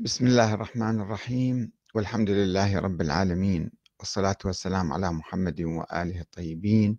بسم 0.00 0.26
الله 0.26 0.54
الرحمن 0.54 1.00
الرحيم. 1.00 1.72
والحمد 1.94 2.30
لله 2.30 2.78
رب 2.78 3.00
العالمين. 3.00 3.70
والصلاة 3.98 4.36
والسلام 4.44 4.92
على 4.92 5.12
محمد 5.12 5.60
وآله 5.60 6.20
الطيبين. 6.20 6.98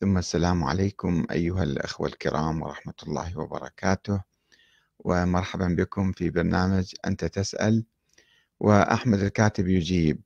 ثم 0.00 0.18
السلام 0.18 0.64
عليكم 0.64 1.26
أيها 1.30 1.62
الأخوة 1.62 2.08
الكرام 2.08 2.62
ورحمة 2.62 2.94
الله 3.02 3.38
وبركاته. 3.38 4.22
ومرحبا 4.98 5.68
بكم 5.78 6.12
في 6.12 6.30
برنامج 6.30 6.94
أنت 7.06 7.24
تسأل 7.24 7.84
وأحمد 8.60 9.20
الكاتب 9.20 9.68
يجيب. 9.68 10.22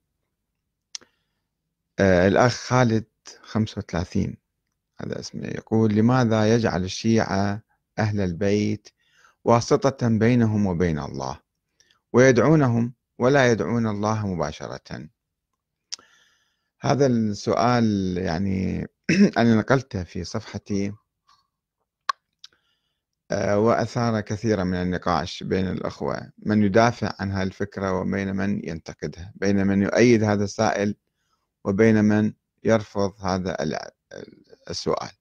آه 1.99 2.27
الأخ 2.27 2.53
خالد 2.53 3.05
35 3.41 4.37
هذا 5.01 5.19
اسمه 5.19 5.47
يقول 5.47 5.93
لماذا 5.93 6.55
يجعل 6.55 6.83
الشيعة 6.83 7.63
أهل 7.99 8.19
البيت 8.21 8.89
واسطة 9.45 10.07
بينهم 10.07 10.65
وبين 10.65 10.99
الله؟ 10.99 11.46
ويدعونهم 12.13 12.93
ولا 13.19 13.51
يدعون 13.51 13.87
الله 13.87 14.27
مباشرة. 14.27 15.09
هذا 16.81 17.05
السؤال 17.05 18.17
يعني 18.17 18.87
أنا 19.37 19.55
نقلته 19.55 20.03
في 20.03 20.23
صفحتي 20.23 20.93
آه، 23.31 23.59
وأثار 23.59 24.21
كثيرا 24.21 24.63
من 24.63 24.77
النقاش 24.81 25.43
بين 25.43 25.67
الأخوة. 25.67 26.31
من 26.37 26.63
يدافع 26.63 27.13
عن 27.19 27.31
هذه 27.31 27.43
الفكرة 27.47 27.93
وبين 27.93 28.35
من 28.35 28.69
ينتقدها 28.69 29.33
بين 29.35 29.67
من 29.67 29.81
يؤيد 29.81 30.23
هذا 30.23 30.43
السائل 30.43 30.95
وبين 31.65 32.05
من 32.05 32.33
يرفض 32.63 33.13
هذا 33.25 33.57
السؤال. 34.69 35.11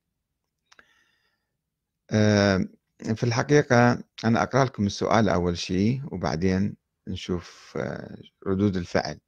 آه، 2.11 2.69
في 3.05 3.24
الحقيقة 3.24 3.98
أنا 4.24 4.42
أقرأ 4.42 4.64
لكم 4.64 4.86
السؤال 4.86 5.28
أول 5.28 5.59
شيء 5.59 6.02
وبعدين 6.12 6.77
نشوف 7.09 7.72
آه، 7.77 8.16
ردود 8.46 8.77
الفعل. 8.77 9.19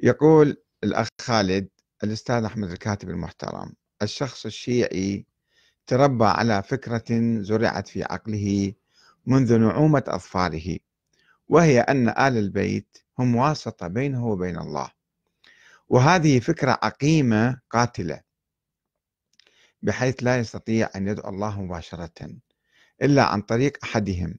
يقول 0.00 0.56
الأخ 0.84 1.08
خالد 1.20 1.68
الأستاذ 2.04 2.44
أحمد 2.44 2.70
الكاتب 2.70 3.10
المحترم 3.10 3.72
الشخص 4.02 4.46
الشيعي 4.46 5.26
تربى 5.86 6.24
على 6.24 6.62
فكرة 6.62 7.40
زرعت 7.42 7.88
في 7.88 8.02
عقله 8.02 8.72
منذ 9.26 9.58
نعومة 9.58 10.02
أظفاره 10.06 10.78
وهي 11.48 11.80
أن 11.80 12.08
آل 12.08 12.36
البيت 12.36 12.98
هم 13.18 13.36
واسطة 13.36 13.88
بينه 13.88 14.26
وبين 14.26 14.58
الله 14.58 14.90
وهذه 15.88 16.40
فكرة 16.40 16.78
عقيمة 16.82 17.60
قاتلة 17.70 18.20
بحيث 19.82 20.22
لا 20.22 20.38
يستطيع 20.38 20.90
أن 20.96 21.08
يدعو 21.08 21.30
الله 21.30 21.62
مباشرة 21.62 22.30
إلا 23.02 23.24
عن 23.24 23.40
طريق 23.40 23.78
أحدهم 23.84 24.38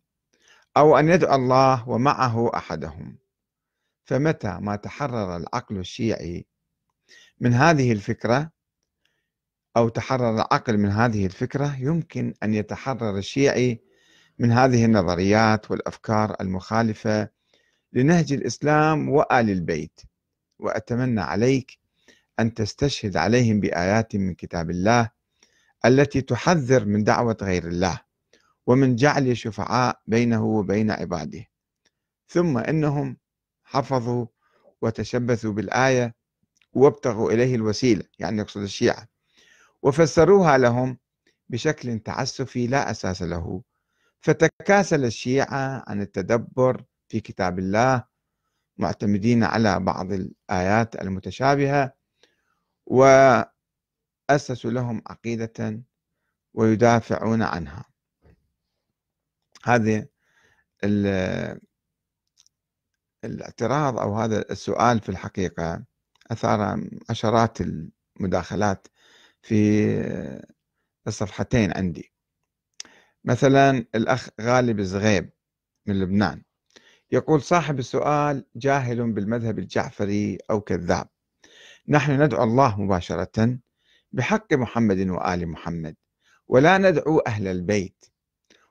أو 0.77 0.97
أن 0.97 1.09
يدعو 1.09 1.35
الله 1.35 1.89
ومعه 1.89 2.51
أحدهم. 2.55 3.17
فمتى 4.05 4.57
ما 4.61 4.75
تحرر 4.75 5.37
العقل 5.37 5.77
الشيعي 5.77 6.45
من 7.39 7.53
هذه 7.53 7.91
الفكرة 7.91 8.51
أو 9.77 9.89
تحرر 9.89 10.35
العقل 10.35 10.77
من 10.77 10.89
هذه 10.89 11.25
الفكرة 11.25 11.75
يمكن 11.79 12.33
أن 12.43 12.53
يتحرر 12.53 13.17
الشيعي 13.17 13.81
من 14.39 14.51
هذه 14.51 14.85
النظريات 14.85 15.71
والأفكار 15.71 16.35
المخالفة 16.41 17.29
لنهج 17.93 18.33
الإسلام 18.33 19.09
وآل 19.09 19.49
البيت. 19.49 20.01
وأتمنى 20.59 21.21
عليك 21.21 21.79
أن 22.39 22.53
تستشهد 22.53 23.17
عليهم 23.17 23.59
بآيات 23.59 24.15
من 24.15 24.33
كتاب 24.33 24.69
الله 24.69 25.09
التي 25.85 26.21
تحذر 26.21 26.85
من 26.85 27.03
دعوة 27.03 27.37
غير 27.41 27.67
الله 27.67 28.01
ومن 28.67 28.95
جعل 28.95 29.37
شفعاء 29.37 30.01
بينه 30.07 30.45
وبين 30.45 30.91
عباده. 30.91 31.45
ثم 32.27 32.57
إنهم 32.57 33.17
حفظوا 33.63 34.25
وتشبثوا 34.81 35.53
بالآية 35.53 36.15
وابتغوا 36.73 37.31
إليه 37.31 37.55
الوسيلة 37.55 38.03
يعني 38.19 38.41
يقصد 38.41 38.61
الشيعة 38.61 39.07
وفسروها 39.81 40.57
لهم 40.57 40.97
بشكل 41.49 41.99
تعسفي 41.99 42.67
لا 42.67 42.91
أساس 42.91 43.21
له. 43.21 43.61
فتكاسل 44.21 45.05
الشيعة 45.05 45.83
عن 45.87 46.01
التدبر 46.01 46.83
في 47.07 47.19
كتاب 47.19 47.59
الله 47.59 48.03
معتمدين 48.77 49.43
على 49.43 49.79
بعض 49.79 50.11
الآيات 50.11 51.01
المتشابهة 51.01 51.93
واسسوا 54.29 54.71
لهم 54.71 55.01
عقيدة 55.07 55.81
ويدافعون 56.53 57.41
عنها. 57.41 57.85
هذه 59.63 60.07
الاعتراض 63.23 63.99
أو 63.99 64.15
هذا 64.15 64.51
السؤال 64.51 64.99
في 64.99 65.09
الحقيقة 65.09 65.83
أثار 66.31 66.87
عشرات 67.09 67.57
المداخلات 67.61 68.87
في 69.41 69.89
الصفحتين 71.07 71.77
عندي. 71.77 72.13
مثلا 73.23 73.85
الأخ 73.95 74.29
غالب 74.41 74.79
الزغيب 74.79 75.29
من 75.85 75.99
لبنان 75.99 76.43
يقول 77.11 77.41
صاحب 77.41 77.79
السؤال 77.79 78.45
جاهل 78.55 79.11
بالمذهب 79.11 79.59
الجعفري 79.59 80.37
أو 80.51 80.61
كذاب. 80.61 81.07
نحن 81.87 82.21
ندعو 82.23 82.43
الله 82.43 82.81
مباشرة 82.81 83.59
بحق 84.11 84.53
محمد 84.53 84.99
وآل 85.09 85.47
محمد 85.47 85.95
ولا 86.47 86.77
ندعو 86.77 87.19
أهل 87.19 87.47
البيت 87.47 88.05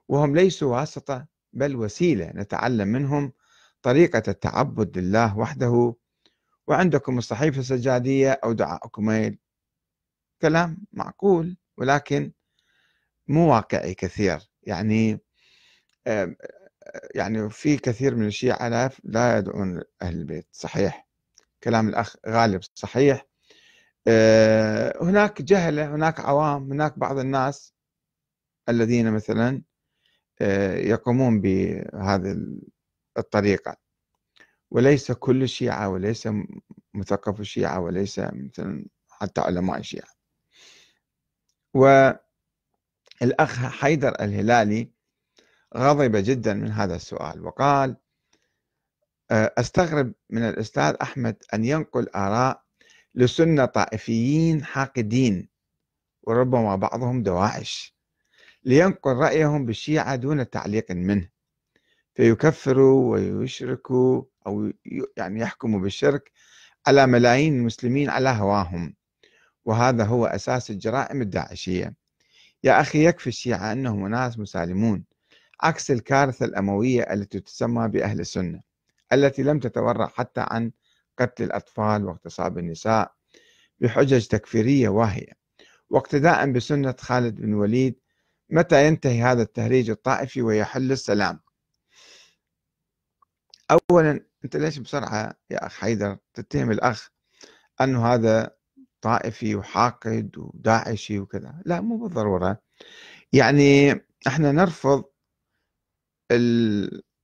وهم 0.09 0.37
ليسوا 0.37 0.77
واسطة 0.77 1.27
بل 1.53 1.77
وسيلة 1.77 2.33
نتعلم 2.35 2.89
منهم 2.89 3.33
طريقة 3.83 4.23
التعبد 4.29 4.99
لله 4.99 5.39
وحده. 5.39 5.95
وعندكم 6.67 7.19
الصحيفة 7.19 7.61
السجادية 7.61 8.41
أو 8.45 8.53
دعاء 8.53 8.89
كميل 8.89 9.39
كلام 10.43 10.79
معقول 10.93 11.57
ولكن 11.77 12.33
مو 13.29 13.53
واقعي 13.55 13.95
كثير. 13.95 14.51
يعني 14.63 15.21
يعني 17.15 17.51
في 17.51 17.77
كثير 17.77 18.15
من 18.15 18.27
الشيعة 18.27 18.91
لا 19.05 19.39
يدعون 19.39 19.83
أهل 20.03 20.15
البيت 20.15 20.47
صحيح. 20.53 21.09
كلام 21.65 21.89
الأخ 21.89 22.17
غالب 22.29 22.61
صحيح 22.75 23.28
هناك 25.01 25.43
جهلة 25.43 25.95
هناك 25.95 26.21
عوام 26.21 26.73
هناك 26.73 26.99
بعض 26.99 27.19
الناس 27.19 27.75
الذين 28.69 29.13
مثلا 29.13 29.63
آه، 30.41 30.77
يقومون 30.77 31.41
بهذه 31.41 32.37
الطريقة. 33.19 33.77
وليس 34.71 35.13
كل 35.13 35.43
الشيعة 35.43 35.89
وليس 35.89 36.29
مثقف 36.95 37.41
الشيعة 37.41 37.81
وليس 37.81 38.19
مثلا 38.19 38.87
حتى 39.09 39.41
علماء 39.41 39.79
الشيعة 39.79 40.09
والأخ 41.75 43.67
حيدر 43.67 44.09
الهلالي 44.21 44.91
غضب 45.77 46.17
جدا 46.17 46.55
من 46.55 46.71
هذا 46.71 46.97
السؤال 46.97 47.47
وقال 47.47 47.97
آه، 49.31 49.55
أستغرب 49.59 50.13
من 50.31 50.43
الأستاذ 50.43 50.97
أحمد 51.03 51.37
أن 51.55 51.65
ينقل 51.65 52.09
آراء 52.09 52.68
لسنة 53.15 53.65
طائفيين 53.65 54.65
حاقدين 54.65 55.49
وربما 56.23 56.77
بعضهم 56.77 57.23
دواعش 57.23 57.99
لينقل 58.65 59.13
رأيهم 59.13 59.67
بالشيعة 59.67 60.17
دون 60.17 60.51
تعليق 60.51 60.91
منه. 60.91 61.29
فيكفروا 62.15 63.13
ويشركوا 63.13 64.23
أو 64.47 64.73
يعني 65.17 65.41
يحكموا 65.41 65.81
بالشرك 65.81 66.31
على 66.87 67.07
ملايين 67.07 67.57
المسلمين 67.57 68.11
على 68.11 68.29
هواهم. 68.29 68.95
وهذا 69.65 70.05
هو 70.05 70.27
أساس 70.27 70.71
الجرائم 70.71 71.23
الداعشية. 71.23 71.95
يا 72.65 72.81
أخي 72.81 73.07
يكفي 73.07 73.27
الشيعة 73.27 73.73
أنهم 73.73 74.07
ناس 74.07 74.39
مسالمون 74.39 75.05
عكس 75.61 75.91
الكارثة 75.91 76.45
الأموية 76.47 77.03
التي 77.03 77.41
تسمى 77.41 77.89
بأهل 77.89 78.21
السنة 78.21 78.61
التي 79.13 79.43
لم 79.43 79.59
تتورع 79.59 80.07
حتى 80.07 80.47
عن 80.51 80.73
قتل 81.19 81.45
الأطفال 81.45 82.05
واغتصاب 82.05 82.59
النساء 82.59 83.15
بحجج 83.81 84.27
تكفيرية 84.27 84.89
واهية. 84.89 85.33
واقتداء 85.91 86.53
بسنة 86.53 86.95
خالد 86.99 87.41
بن 87.41 87.55
وليد 87.55 88.01
متى 88.51 88.87
ينتهي 88.87 89.23
هذا 89.23 89.43
التهريج 89.43 89.91
الطائفي 89.91 90.43
ويحل 90.43 90.93
السلام؟ 90.93 91.41
أولا 93.71 94.27
أنت 94.45 94.57
ليش 94.57 94.79
بسرعة 94.79 95.35
يا 95.51 95.67
أخ 95.67 95.75
حيدر 95.77 96.19
تتهم 96.35 96.71
الأخ 96.71 97.11
أنه 97.81 98.07
هذا 98.07 98.57
طائفي 99.01 99.55
وحاقد 99.55 100.39
وداعشي 100.39 101.19
وكذا؟ 101.19 101.63
لا 101.67 101.81
مو 101.81 101.97
بالضرورة. 101.97 102.61
يعني 103.33 103.93
إحنا 104.27 104.53
نرفض 104.53 105.05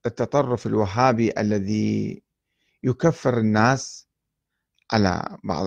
التطرف 0.06 0.66
الوهابي 0.66 1.32
الذي 1.40 2.22
يكفر 2.84 3.38
الناس 3.38 4.08
على 4.92 5.38
بعض 5.44 5.66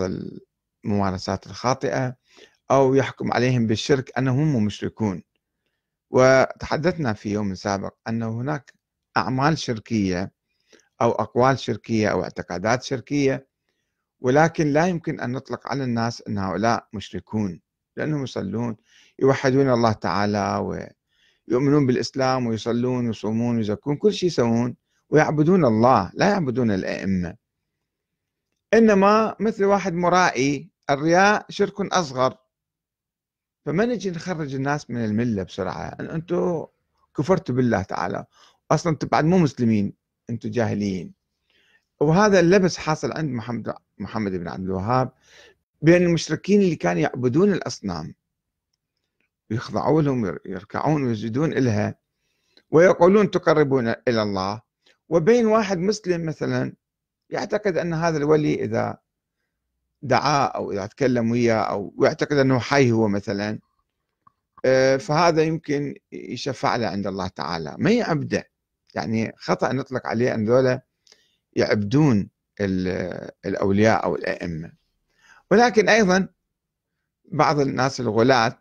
الممارسات 0.84 1.46
الخاطئة 1.46 2.16
أو 2.70 2.94
يحكم 2.94 3.32
عليهم 3.32 3.66
بالشرك 3.66 4.18
أنهم 4.18 4.56
هم 4.56 4.64
مشركون. 4.64 5.22
وتحدثنا 6.10 7.12
في 7.12 7.32
يوم 7.32 7.54
سابق 7.54 7.94
أن 8.08 8.22
هناك 8.22 8.74
أعمال 9.16 9.58
شركية 9.58 10.32
أو 11.02 11.10
أقوال 11.12 11.58
شركية 11.58 12.08
أو 12.08 12.22
اعتقادات 12.22 12.82
شركية 12.82 13.48
ولكن 14.20 14.66
لا 14.72 14.86
يمكن 14.86 15.20
أن 15.20 15.32
نطلق 15.32 15.68
على 15.68 15.84
الناس 15.84 16.22
أن 16.28 16.38
هؤلاء 16.38 16.88
مشركون 16.92 17.60
لأنهم 17.96 18.22
يصلون 18.22 18.76
يوحدون 19.18 19.70
الله 19.70 19.92
تعالى 19.92 20.56
ويؤمنون 21.48 21.86
بالإسلام 21.86 22.46
ويصلون 22.46 23.06
ويصومون 23.06 23.56
ويزكون 23.56 23.96
كل 23.96 24.12
شيء 24.12 24.26
يسوون. 24.26 24.76
ويعبدون 25.10 25.64
الله 25.64 26.10
لا 26.14 26.28
يعبدون 26.28 26.70
الأئمة. 26.70 27.36
إنما 28.74 29.36
مثل 29.40 29.64
واحد 29.64 29.92
مرائي 29.94 30.70
الرياء 30.90 31.46
شرك 31.48 31.80
أصغر. 31.80 32.36
فما 33.66 33.84
نجي 33.84 34.10
نخرج 34.10 34.54
الناس 34.54 34.90
من 34.90 35.04
الملة 35.04 35.42
بسرعة؟ 35.42 35.96
أن 36.00 36.06
أنتم 36.06 36.66
كفرتوا 37.16 37.54
بالله 37.54 37.82
تعالى. 37.82 38.24
أصلا 38.70 38.92
أنتم 38.92 39.08
بعد 39.08 39.24
مو 39.24 39.38
مسلمين 39.38 39.92
أنتم 40.30 40.50
جاهليين 40.50 41.14
وهذا 42.00 42.40
اللبس 42.40 42.76
حاصل 42.76 43.12
عند 43.12 43.30
محمد 43.30 43.74
محمد 43.98 44.32
بن 44.32 44.48
عبد 44.48 44.64
الوهاب 44.64 45.12
بين 45.82 46.02
المشركين 46.02 46.60
اللي 46.60 46.76
كانوا 46.76 47.02
يعبدون 47.02 47.52
الأصنام. 47.52 48.14
يخضعون 49.50 50.04
لهم 50.04 50.38
يركعون 50.46 51.04
ويسجدون 51.04 51.52
لها 51.52 51.94
ويقولون 52.70 53.30
تقربون 53.30 53.88
إلى 53.88 54.22
الله. 54.22 54.67
وبين 55.08 55.46
واحد 55.46 55.78
مسلم 55.78 56.26
مثلا 56.26 56.72
يعتقد 57.30 57.76
أن 57.76 57.94
هذا 57.94 58.16
الولي 58.16 58.54
إذا 58.54 58.98
دعاه 60.02 60.46
أو 60.46 60.72
إذا 60.72 60.86
تكلم 60.86 61.30
وياه 61.30 61.54
أو 61.62 61.94
يعتقد 62.02 62.36
أنه 62.36 62.58
حي 62.58 62.92
هو 62.92 63.08
مثلا 63.08 63.58
آه، 64.64 64.96
فهذا 64.96 65.42
يمكن 65.42 65.94
يشفع 66.12 66.76
له 66.76 66.86
عند 66.86 67.06
الله 67.06 67.28
تعالى. 67.28 67.76
ما 67.78 67.90
يعبده 67.90 68.50
يعني 68.94 69.32
خطأ 69.36 69.72
نطلق 69.72 70.06
عليه 70.06 70.34
أن 70.34 70.44
ذولا 70.44 70.82
يعبدون 71.56 72.30
الأولياء 73.46 74.04
أو 74.04 74.16
الأئمة. 74.16 74.72
ولكن 75.50 75.88
أيضا 75.88 76.28
بعض 77.24 77.60
الناس 77.60 78.00
الغلاة 78.00 78.58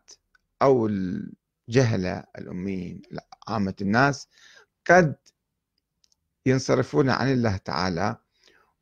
أو 0.62 0.88
الجهلة 0.88 2.24
الأميين 2.38 3.02
عامة 3.48 3.74
الناس 3.82 4.28
قد 4.90 5.16
ينصرفون 6.48 7.10
عن 7.10 7.32
الله 7.32 7.58
تعالى 7.58 8.18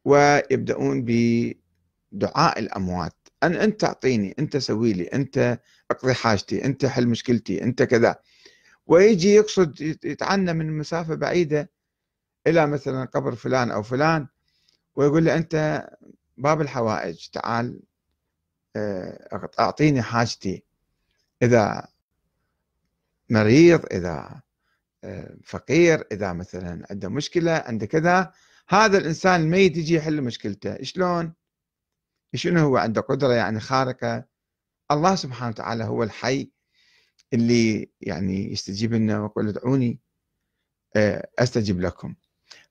ويبدأون 0.06 1.06
بدعاء 1.06 2.60
الأموات. 2.60 3.14
أن 3.44 3.54
أنت 3.56 3.84
أعطيني 3.84 4.36
أنت 4.40 4.58
سوي 4.58 4.94
لي 4.94 5.04
أنت 5.04 5.60
أقضي 5.92 6.14
حاجتي 6.14 6.66
أنت 6.66 6.86
حل 6.86 7.08
مشكلتي 7.08 7.64
أنت 7.64 7.84
كذا. 7.84 8.16
ويجي 8.88 9.34
يقصد 9.34 9.82
يتعنى 9.82 10.54
من 10.54 10.78
مسافة 10.78 11.16
بعيدة 11.16 11.72
إلى 12.48 12.68
مثلا 12.68 13.06
قبر 13.06 13.36
فلان 13.36 13.72
أو 13.72 13.84
فلان 13.84 14.28
ويقول 14.96 15.26
له 15.26 15.36
أنت 15.36 15.88
باب 16.38 16.62
الحوائج 16.62 17.28
تعال 17.34 17.80
آه، 18.76 19.50
أعطيني 19.60 20.02
حاجتي. 20.02 20.64
إذا 21.42 21.88
مريض 23.30 23.86
إذا 23.92 24.42
فقير 25.44 26.08
إذا 26.12 26.34
مثلا 26.34 26.88
عنده 26.90 27.10
مشكلة 27.10 27.52
عنده 27.52 27.86
كذا 27.86 28.34
هذا 28.70 28.98
الإنسان 28.98 29.42
الميت 29.42 29.78
يجي 29.78 29.96
يحل 29.96 30.22
مشكلته. 30.22 30.84
شلون؟ 30.84 31.34
شنو 32.36 32.60
هو 32.60 32.78
عنده 32.78 33.02
قدرة 33.02 33.34
يعني 33.34 33.60
خارقة؟ 33.60 34.26
الله 34.92 35.16
سبحانه 35.16 35.50
وتعالى 35.50 35.84
هو 35.84 36.04
الحي 36.04 36.52
اللي 37.34 37.92
يعني 38.02 38.52
يستجيب 38.52 38.94
لنا 38.94 39.20
ويقول 39.20 39.48
ادعوني 39.48 40.00
آه، 40.96 41.30
أستجب 41.40 41.82
لكم. 41.82 42.16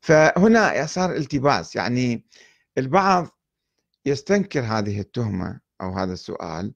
فهنا 0.00 0.86
صار 0.86 1.16
التباس. 1.16 1.76
يعني 1.76 2.26
البعض 2.78 3.28
يستنكر 4.06 4.60
هذه 4.60 5.00
التهمة 5.00 5.60
أو 5.80 5.98
هذا 5.98 6.12
السؤال 6.12 6.74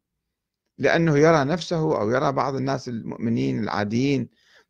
لأنه 0.78 1.18
يرى 1.18 1.44
نفسه 1.44 2.00
أو 2.00 2.10
يرى 2.10 2.32
بعض 2.32 2.54
الناس 2.54 2.88
المؤمنين 2.88 3.58
العاديين 3.62 4.28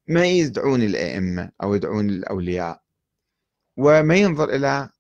ما 0.09 0.27
يدعون 0.27 0.83
الأئمة 0.83 1.53
أو 1.63 1.75
يدعون 1.75 2.11
الأولياء 2.11 2.83
وما 3.77 4.15
ينظر 4.15 4.49
إلى 4.55 4.91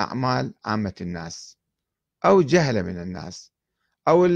أعمال 0.00 0.54
عامة 0.64 0.94
الناس 1.00 1.58
أو 2.24 2.42
جهلة 2.42 2.82
من 2.82 3.02
الناس 3.02 3.52
أو 4.08 4.26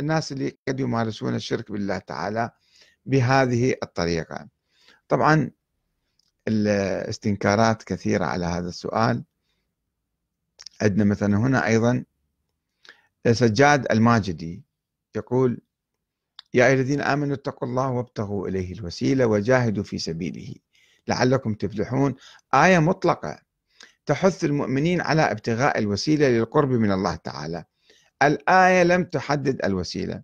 الناس 0.00 0.32
اللي 0.32 0.58
قد 0.68 0.80
يمارسون 0.80 1.34
الشرك 1.34 1.72
بالله 1.72 1.98
تعالى 1.98 2.50
بهذه 3.06 3.74
الطريقة. 3.82 4.48
طبعا 5.08 5.50
الاستنكارات 6.48 7.82
كثيرة 7.82 8.24
على 8.24 8.46
هذا 8.46 8.68
السؤال. 8.68 9.24
عندنا 10.82 11.04
مثلا 11.04 11.36
هنا 11.36 11.66
أيضا 11.66 12.04
سجاد 13.32 13.92
الماجدي 13.92 14.62
يقول 15.16 15.60
يا 16.54 16.66
أيها 16.66 16.74
الذين 16.74 17.00
آمنوا 17.00 17.34
اتقوا 17.36 17.68
الله 17.68 17.90
وابتغوا 17.90 18.48
إليه 18.48 18.72
الوسيلة 18.72 19.26
وجاهدوا 19.26 19.84
في 19.84 19.98
سبيله 19.98 20.54
لعلكم 21.08 21.54
تفلحون. 21.54 22.14
آية 22.54 22.78
مطلقة 22.78 23.38
تحث 24.06 24.44
المؤمنين 24.44 25.00
على 25.00 25.22
ابتغاء 25.22 25.78
الوسيلة 25.78 26.28
للقرب 26.28 26.70
من 26.70 26.92
الله 26.92 27.16
تعالى. 27.16 27.64
الآية 28.22 28.82
لم 28.82 29.04
تحدد 29.04 29.64
الوسيلة. 29.64 30.22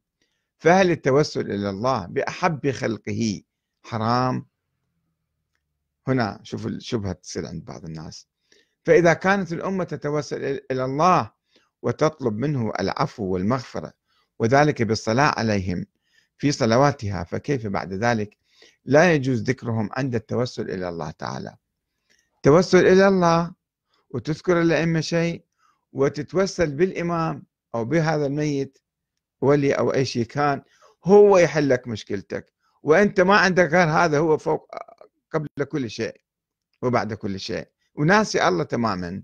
فهل 0.59 0.91
التوسل 0.91 1.51
إلى 1.51 1.71
الله 1.71 2.07
بأحب 2.07 2.71
خلقه 2.71 3.43
حرام؟ 3.83 4.47
هنا 6.09 6.41
شوف 6.43 6.67
الشبهة 6.67 7.13
تصير 7.13 7.47
عند 7.47 7.65
بعض 7.65 7.85
الناس. 7.85 8.29
فإذا 8.85 9.13
كانت 9.13 9.53
الأمة 9.53 9.85
تتوسل 9.85 10.61
إلى 10.71 10.85
الله 10.85 11.31
وتطلب 11.83 12.37
منه 12.37 12.73
العفو 12.81 13.25
والمغفرة 13.25 13.93
وذلك 14.39 14.83
بالصلاة 14.83 15.35
عليهم 15.39 15.87
في 16.39 16.53
صلواتها 16.53 17.25
فكيف 17.25 17.67
بعد 17.67 17.93
ذلك؟ 17.93 18.37
لا 18.85 19.15
يجوز 19.15 19.43
ذكرهم 19.43 19.89
عند 19.93 20.15
التوسل 20.15 20.71
إلى 20.71 20.89
الله 20.89 21.11
تعالى. 21.11 21.57
توسل 22.43 22.87
إلى 22.87 23.09
الله 23.09 23.55
وتذكر 24.11 24.61
الأئمة 24.61 25.01
شيء 25.01 25.45
وتتوسل 25.93 26.71
بالإمام 26.73 27.47
أو 27.75 27.85
بهذا 27.85 28.27
الميت 28.27 28.79
ولي 29.41 29.73
أو 29.73 29.95
أي 29.95 30.05
شيء 30.05 30.25
كان 30.25 30.63
هو 31.05 31.39
يحل 31.39 31.69
لك 31.69 31.89
مشكلتك. 31.89 32.53
وأنت 32.83 33.21
ما 33.21 33.37
عندك 33.37 33.65
غير 33.73 33.89
هذا 33.89 34.19
هو 34.19 34.39
فوق 34.39 34.71
قبل 35.31 35.49
كل 35.69 35.91
شيء 35.91 36.21
وبعد 36.83 37.15
كل 37.15 37.41
شيء. 37.41 37.69
وناسي 37.95 38.49
الله 38.49 38.65
تماما. 38.65 39.23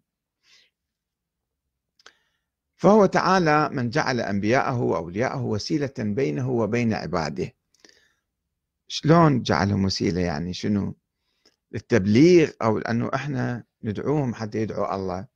فهو 2.82 3.06
تعالى 3.06 3.68
من 3.68 3.90
جعل 3.90 4.20
أنبياءه 4.20 4.80
وأولياءه 4.80 5.42
وسيلة 5.42 5.94
بينه 5.98 6.50
وبين 6.50 6.94
عباده. 6.94 7.52
شلون 8.88 9.42
جعلهم 9.42 9.84
وسيلة 9.84 10.20
يعني؟ 10.20 10.54
شنو؟ 10.54 10.96
للتبليغ 11.72 12.50
أو 12.62 12.78
لأنه 12.78 13.10
إحنا 13.14 13.64
ندعوهم 13.82 14.34
حتى 14.34 14.58
يدعوا 14.58 14.94
الله. 14.94 15.26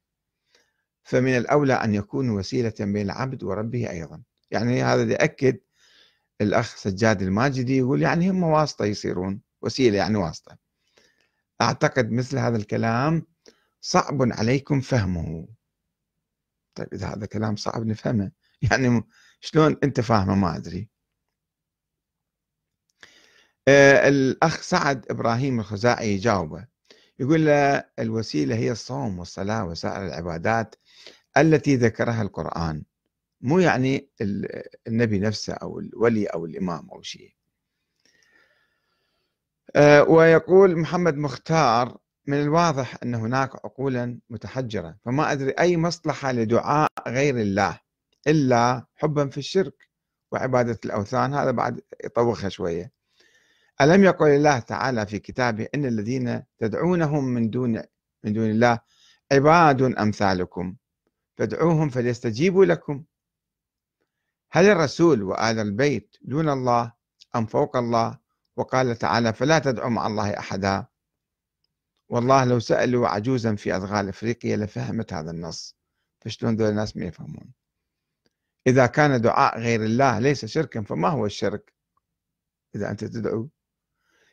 فمن 1.02 1.36
الأولى 1.36 1.72
أن 1.74 1.94
يكونوا 1.94 2.38
وسيلة 2.38 2.74
بين 2.80 3.06
العبد 3.06 3.42
وربه 3.42 3.90
أيضا. 3.90 4.22
يعني 4.50 4.82
هذا 4.82 5.12
يأكد 5.12 5.58
الأخ 6.40 6.76
سجاد 6.76 7.22
الماجدي 7.22 7.76
يقول 7.78 8.02
يعني 8.02 8.30
هم 8.30 8.42
واسطة 8.42 8.84
يصيرون. 8.84 9.40
وسيلة 9.62 9.96
يعني 9.96 10.16
واسطة. 10.16 10.58
أعتقد 11.60 12.10
مثل 12.10 12.38
هذا 12.38 12.56
الكلام 12.56 13.26
صعب 13.80 14.22
عليكم 14.32 14.80
فهمه. 14.80 15.55
طيب 16.76 16.88
إذا 16.94 17.06
هذا 17.06 17.26
كلام 17.26 17.56
صعب 17.56 17.86
نفهمه. 17.86 18.30
يعني 18.70 19.02
شلون 19.40 19.76
أنت 19.84 20.00
فاهمه 20.00 20.34
ما 20.34 20.56
أدري. 20.56 20.88
آه 23.68 24.08
الأخ 24.08 24.62
سعد 24.62 25.06
إبراهيم 25.10 25.60
الخزاعي 25.60 26.14
يجاوبه. 26.14 26.66
يقول 27.20 27.46
له 27.46 27.84
الوسيلة 27.98 28.56
هي 28.56 28.72
الصوم 28.72 29.18
والصلاة 29.18 29.64
وسائر 29.64 30.06
العبادات 30.06 30.74
التي 31.36 31.76
ذكرها 31.76 32.22
القرآن. 32.22 32.84
مو 33.40 33.58
يعني 33.58 34.10
النبي 34.88 35.18
نفسه 35.18 35.52
أو 35.52 35.78
الولي 35.80 36.26
أو 36.26 36.46
الإمام 36.46 36.90
أو 36.90 37.02
شيء. 37.02 37.36
آه، 39.76 40.02
ويقول 40.02 40.78
محمد 40.78 41.16
مختار 41.16 41.98
من 42.26 42.40
الواضح 42.40 42.96
أن 43.02 43.14
هناك 43.14 43.54
عقولا 43.64 44.18
متحجرة 44.30 44.96
فما 45.04 45.32
أدري 45.32 45.50
أي 45.50 45.76
مصلحة 45.76 46.32
لدعاء 46.32 46.88
غير 47.08 47.36
الله 47.36 47.80
إلا 48.26 48.86
حبا 48.94 49.28
في 49.28 49.38
الشرك 49.38 49.88
وعبادة 50.32 50.78
الأوثان. 50.84 51.34
هذا 51.34 51.50
بعد 51.50 51.80
يطوخها 52.04 52.48
شوية. 52.48 52.92
ألم 53.80 54.04
يقل 54.04 54.28
الله 54.28 54.58
تعالى 54.58 55.06
في 55.06 55.18
كتابه 55.18 55.68
إن 55.74 55.84
الذين 55.84 56.42
تدعونهم 56.58 57.24
من 57.24 57.50
دون 57.50 57.82
من 58.24 58.32
دون 58.32 58.50
الله 58.50 58.80
عباد 59.32 59.82
أمثالكم 59.82 60.76
فادعوهم 61.38 61.88
فليستجيبوا 61.88 62.64
لكم. 62.64 63.04
هل 64.50 64.64
الرسول 64.64 65.22
وآل 65.22 65.58
البيت 65.58 66.16
دون 66.22 66.48
الله 66.48 66.92
أم 67.36 67.46
فوق 67.46 67.76
الله؟ 67.76 68.18
وقال 68.56 68.96
تعالى 68.96 69.32
فلا 69.32 69.58
تدعوا 69.58 69.90
مع 69.90 70.06
الله 70.06 70.38
أحدا. 70.38 70.86
والله 72.08 72.44
لو 72.44 72.58
سألوا 72.58 73.08
عجوزا 73.08 73.54
في 73.54 73.76
أدغال 73.76 74.08
أفريقيا 74.08 74.56
لفهمت 74.56 75.12
هذا 75.12 75.30
النص 75.30 75.76
فشلون 76.20 76.56
ذول 76.56 76.70
الناس 76.70 76.96
ما 76.96 77.04
يفهمون؟ 77.04 77.52
إذا 78.66 78.86
كان 78.86 79.20
دعاء 79.20 79.60
غير 79.60 79.84
الله 79.84 80.18
ليس 80.18 80.44
شركا 80.44 80.82
فما 80.82 81.08
هو 81.08 81.26
الشرك؟ 81.26 81.72
إذا 82.74 82.90
أنت 82.90 83.04
تدعو. 83.04 83.48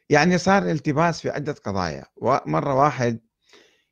يعني 0.09 0.37
صار 0.37 0.63
التباس 0.63 1.21
في 1.21 1.29
عدة 1.29 1.53
قضايا. 1.53 2.05
مرة 2.45 2.75
واحد 2.75 3.19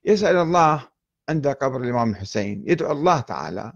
يسأل 0.05 0.35
الله 0.35 0.89
عند 1.29 1.47
قبر 1.47 1.81
الإمام 1.83 2.09
الحسين 2.11 2.63
يدعو 2.67 2.91
الله 2.91 3.19
تعالى 3.19 3.73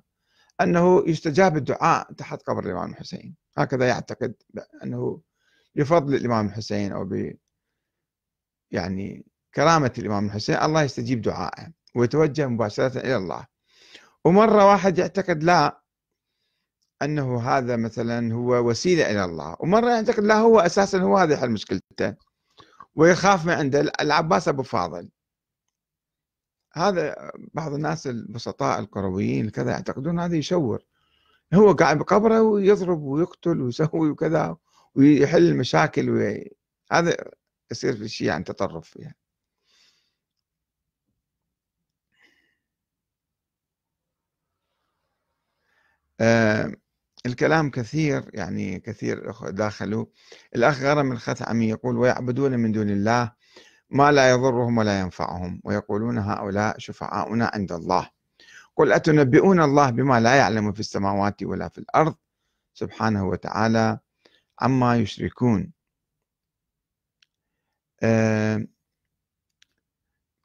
أنه 0.61 1.03
يستجاب 1.07 1.57
الدعاء 1.57 2.13
تحت 2.13 2.41
قبر 2.41 2.65
الإمام 2.65 2.91
الحسين. 2.91 3.35
هكذا 3.57 3.87
يعتقد 3.87 4.35
أنه 4.83 5.21
بفضل 5.75 6.15
الإمام 6.15 6.47
الحسين 6.47 6.91
أو 6.91 7.05
ب 7.05 7.35
يعني 8.71 9.25
كرامة 9.55 9.93
الإمام 9.97 10.25
الحسين 10.25 10.55
الله 10.55 10.81
يستجيب 10.81 11.21
دعائه 11.21 11.71
ويتوجه 11.95 12.47
مباشرة 12.47 12.99
إلى 12.99 13.15
الله. 13.15 13.45
ومرة 14.25 14.65
واحد 14.65 14.97
يعتقد 14.97 15.43
لا 15.43 15.81
أنه 17.01 17.41
هذا 17.41 17.75
مثلا 17.75 18.33
هو 18.33 18.69
وسيلة 18.69 19.11
إلى 19.11 19.25
الله. 19.25 19.55
ومرة 19.59 19.89
يعتقد 19.89 20.23
لا 20.23 20.35
هو 20.35 20.59
أساسا 20.59 20.99
هو 20.99 21.17
هذا 21.17 21.33
يحل 21.33 21.51
مشكلته. 21.51 22.15
ويخاف 22.95 23.45
من 23.45 23.53
عنده 23.53 23.79
العباس 24.01 24.47
أبو 24.47 24.63
فاضل. 24.63 25.09
هذا 26.73 27.31
بعض 27.53 27.73
الناس 27.73 28.07
البسطاء 28.07 28.79
الكرويين 28.79 29.49
كذا 29.49 29.71
يعتقدون 29.71 30.19
هذا 30.19 30.35
يشور. 30.35 30.85
هو 31.53 31.71
قاعد 31.71 31.97
بقبره 31.97 32.41
ويضرب 32.41 33.01
ويقتل 33.01 33.61
ويسوي 33.61 34.09
وكذا 34.09 34.57
ويحل 34.95 35.47
المشاكل 35.47 36.09
وي... 36.09 36.51
هذا 36.91 37.15
يصير 37.71 37.97
في 37.97 38.07
شيء 38.07 38.29
عن 38.29 38.43
تطرف 38.43 38.89
فيها. 38.89 39.15
الكلام 47.25 47.69
كثير 47.69 48.29
يعني 48.33 48.79
كثير 48.79 49.31
داخلوا. 49.49 50.05
الأخ 50.55 50.81
غرم 50.81 51.11
الخثعمي 51.11 51.69
يقول 51.69 51.97
ويعبدون 51.97 52.59
من 52.59 52.71
دون 52.71 52.89
الله 52.89 53.31
ما 53.89 54.11
لا 54.11 54.29
يضرهم 54.29 54.77
ولا 54.77 54.99
ينفعهم. 54.99 55.61
ويقولون 55.63 56.17
هؤلاء 56.17 56.79
شفعاؤنا 56.79 57.51
عند 57.53 57.71
الله. 57.71 58.09
قل 58.75 58.91
أتنبئون 58.93 59.61
الله 59.61 59.89
بما 59.89 60.19
لا 60.19 60.35
يعلم 60.35 60.71
في 60.71 60.79
السماوات 60.79 61.43
ولا 61.43 61.69
في 61.69 61.77
الأرض 61.77 62.15
سبحانه 62.73 63.27
وتعالى 63.27 63.99
عما 64.59 64.97
يشركون. 64.97 65.71
آه 68.03 68.67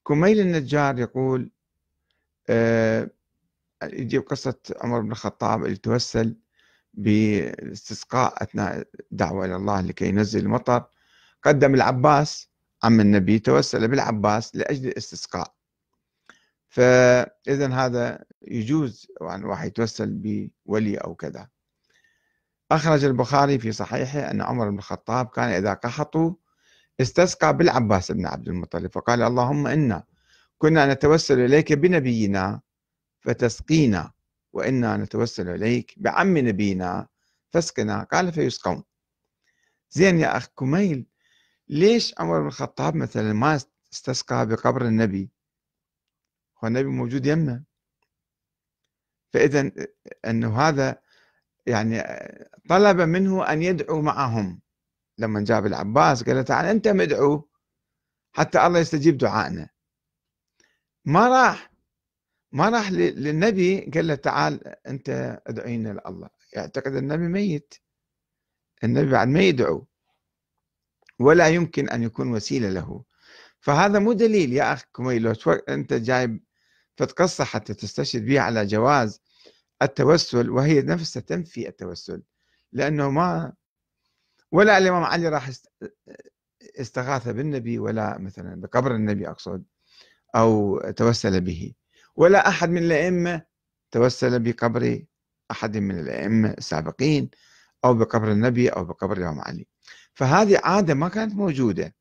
كميل 0.06 0.40
النجار 0.40 0.98
يقول 0.98 1.50
آه 2.50 3.10
يجيب 3.82 4.22
قصة 4.22 4.54
عمر 4.80 5.00
بن 5.00 5.12
الخطاب 5.12 5.64
اللي 5.64 5.76
توسل 5.76 6.36
بالاستسقاء 6.94 8.42
أثناء 8.42 8.84
الدعوة 9.12 9.44
إلى 9.44 9.56
الله 9.56 9.80
لكي 9.80 10.08
ينزل 10.08 10.40
المطر. 10.40 10.84
قدم 11.42 11.74
العباس 11.74 12.50
عم 12.82 13.00
النبي 13.00 13.38
توسل 13.38 13.88
بالعباس 13.88 14.56
لأجل 14.56 14.88
الاستسقاء. 14.88 15.54
فإذا 16.68 17.68
هذا 17.72 18.24
يجوز 18.42 19.06
يعني 19.20 19.44
واحد 19.44 19.66
يتوسل 19.68 20.20
بولي 20.66 20.96
أو 20.96 21.14
كذا. 21.14 21.48
أخرج 22.70 23.04
البخاري 23.04 23.58
في 23.58 23.72
صحيحه 23.72 24.30
أن 24.30 24.42
عمر 24.42 24.70
بن 24.70 24.78
الخطاب 24.78 25.26
كان 25.26 25.48
إذا 25.48 25.74
قحطوا 25.74 26.34
استسقى 27.00 27.56
بالعباس 27.56 28.12
بن 28.12 28.26
عبد 28.26 28.48
المطلب 28.48 28.92
فقال 28.92 29.22
اللهم 29.22 29.66
إنا 29.66 30.04
كنا 30.58 30.94
نتوسل 30.94 31.40
إليك 31.40 31.72
بنبينا 31.72 32.60
فتسقينا 33.20 34.12
وإنا 34.52 34.96
نتوسل 34.96 35.48
إليك 35.48 35.94
بعم 35.96 36.38
نبينا 36.38 37.08
فاسقنا. 37.50 38.02
قال 38.02 38.32
فيسقون. 38.32 38.84
زين 39.90 40.18
يا 40.18 40.36
أخ 40.36 40.46
كميل 40.46 41.06
ليش 41.68 42.14
عمر 42.18 42.40
بن 42.40 42.46
الخطاب 42.46 42.96
مثلا 42.96 43.32
ما 43.32 43.60
استسقى 43.92 44.46
بقبر 44.46 44.86
النبي؟ 44.86 45.30
هو 46.58 46.68
النبي 46.68 46.88
موجود 46.88 47.26
يمه 47.26 47.62
فإذا 49.32 49.70
أنه 50.26 50.60
هذا 50.60 51.02
يعني 51.66 52.02
طلب 52.68 53.00
منه 53.00 53.52
أن 53.52 53.62
يدعو 53.62 54.02
معهم. 54.02 54.60
لما 55.18 55.44
جاب 55.44 55.66
العباس 55.66 56.22
قال 56.22 56.36
له 56.36 56.42
تعال 56.42 56.66
أنت 56.66 56.88
مدعو 56.88 57.48
حتى 58.32 58.66
الله 58.66 58.78
يستجيب 58.78 59.18
دعائنا. 59.18 59.68
ما 61.04 61.28
راح 61.28 61.69
ما 62.52 62.68
راح 62.68 62.92
للنبي 62.92 63.80
قال 63.80 64.06
له 64.06 64.14
تعال 64.14 64.68
أنت 64.86 65.40
ادعينا 65.46 65.88
لله 65.88 66.28
يعتقد 66.52 66.94
النبي 66.94 67.28
ميت. 67.28 67.74
النبي 68.84 69.10
بعد 69.10 69.28
ما 69.28 69.40
يدعو. 69.40 69.86
ولا 71.18 71.48
يمكن 71.48 71.88
أن 71.88 72.02
يكون 72.02 72.32
وسيلة 72.32 72.70
له. 72.70 73.04
فهذا 73.60 73.98
مو 73.98 74.12
دليل. 74.12 74.52
يا 74.52 74.72
أخ 74.72 74.84
كميلو 74.94 75.34
أنت 75.68 75.92
جايب 75.92 76.40
فتقصة 76.96 77.44
حتى 77.44 77.74
تستشهد 77.74 78.24
بها 78.24 78.40
على 78.40 78.66
جواز 78.66 79.22
التوسل 79.82 80.50
وهي 80.50 80.82
نفسها 80.82 81.20
تنفي 81.20 81.68
التوسل. 81.68 82.22
لأنه 82.72 83.10
ما 83.10 83.52
ولا 84.52 84.78
الإمام 84.78 85.04
علي 85.04 85.28
راح 85.28 85.50
استغاث 86.80 87.28
بالنبي 87.28 87.78
ولا 87.78 88.18
مثلا 88.18 88.60
بقبر 88.60 88.94
النبي 88.94 89.28
أقصد 89.28 89.64
أو 90.36 90.80
توسل 90.90 91.40
به. 91.40 91.74
ولا 92.16 92.48
أحد 92.48 92.70
من 92.70 92.78
الأئمة 92.82 93.42
توسل 93.90 94.38
بقبر 94.38 95.04
أحد 95.50 95.76
من 95.76 95.98
الأئمة 95.98 96.50
السابقين 96.50 97.30
أو 97.84 97.94
بقبر 97.94 98.32
النبي 98.32 98.68
أو 98.68 98.84
بقبر 98.84 99.16
الإمام 99.16 99.40
علي. 99.40 99.66
فهذه 100.14 100.60
عادة 100.64 100.94
ما 100.94 101.08
كانت 101.08 101.34
موجودة 101.34 101.94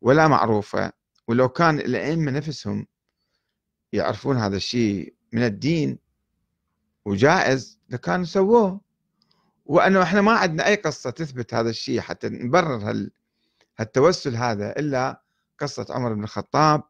ولا 0.00 0.28
معروفة 0.28 0.92
ولو 1.28 1.48
كان 1.48 1.78
الأئمة 1.78 2.30
نفسهم 2.30 2.86
يعرفون 3.92 4.36
هذا 4.36 4.56
الشيء 4.56 5.14
من 5.32 5.42
الدين 5.42 5.98
وجائز 7.04 7.80
لكانوا 7.88 8.24
سووه. 8.24 8.80
وأنه 9.64 10.02
إحنا 10.02 10.20
ما 10.20 10.32
عندنا 10.32 10.66
أي 10.66 10.74
قصة 10.74 11.10
تثبت 11.10 11.54
هذا 11.54 11.70
الشيء 11.70 12.00
حتى 12.00 12.28
نبرر 12.28 12.90
هال 12.90 13.10
هالتوسل 13.78 14.36
هذا 14.36 14.70
إلا 14.78 15.22
قصة 15.58 15.86
عمر 15.90 16.14
بن 16.14 16.24
الخطاب 16.24 16.82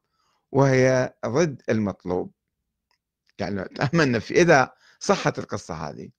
وهي 0.53 1.15
ضد 1.27 1.63
المطلوب. 1.69 2.33
يعني 3.39 3.65
تأملنا 3.65 4.19
في 4.19 4.35
إذا 4.43 4.73
صحت 5.01 5.39
القصة 5.39 5.75
هذه. 5.75 6.11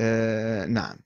آه 0.00 0.66
نعم. 0.66 0.98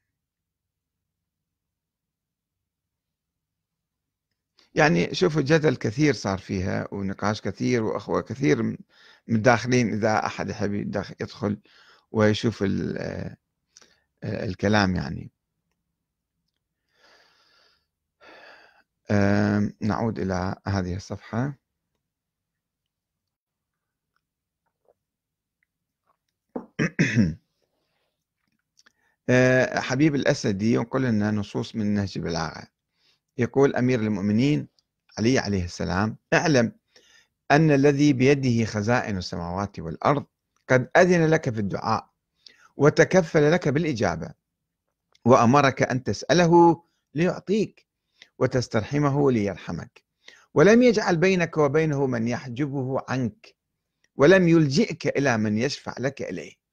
يعني 4.75 5.15
شوفوا 5.15 5.43
جدل 5.43 5.77
كثير 5.77 6.15
صار 6.15 6.39
فيها 6.39 6.89
ونقاش 6.93 7.41
كثير 7.41 7.83
وأخوة 7.85 8.21
كثير 8.23 8.77
متداخلين 9.29 9.93
إذا 9.95 10.27
أحد 10.27 10.49
يحب 10.51 10.75
يدخل 11.21 11.61
ويشوف 12.13 12.63
آه، 12.63 13.37
الكلام 14.25 14.97
يعني. 14.97 15.31
نعود 19.81 20.19
إلى 20.19 20.57
هذه 20.67 20.97
الصفحة. 20.97 21.68
حبيب 29.87 30.15
الأسدي 30.15 30.73
ينقل 30.73 31.03
لنا 31.03 31.31
نصوص 31.31 31.77
من 31.77 31.95
نهج 31.95 32.13
البلاغة 32.17 32.63
يقول 33.39 33.77
أمير 33.77 34.01
المؤمنين 34.01 34.69
علي 35.19 35.39
عليه 35.39 35.65
السلام 35.65 36.17
اعلم 36.35 36.73
أن 37.51 37.71
الذي 37.71 38.13
بيده 38.13 38.65
خزائن 38.65 39.17
السماوات 39.17 39.79
والأرض 39.79 40.25
قد 40.69 40.89
أذن 40.97 41.27
لك 41.27 41.51
في 41.51 41.61
الدعاء 41.61 42.11
وتكفل 42.77 43.53
لك 43.53 43.69
بالإجابة 43.69 44.35
وأمرك 45.25 45.83
أن 45.83 46.03
تسأله 46.03 46.83
ليعطيك 47.15 47.87
وتسترحمه 48.39 49.33
ليرحمك. 49.33 50.03
ولم 50.55 50.83
يجعل 50.83 51.17
بينك 51.17 51.57
وبينه 51.57 52.07
من 52.07 52.29
يحجبه 52.29 53.01
عنك 53.09 53.55
ولم 54.17 54.49
يلجئك 54.49 55.07
إلى 55.07 55.39
من 55.39 55.59
يشفع 55.59 55.95
لك 55.99 56.23
إليه. 56.23 56.68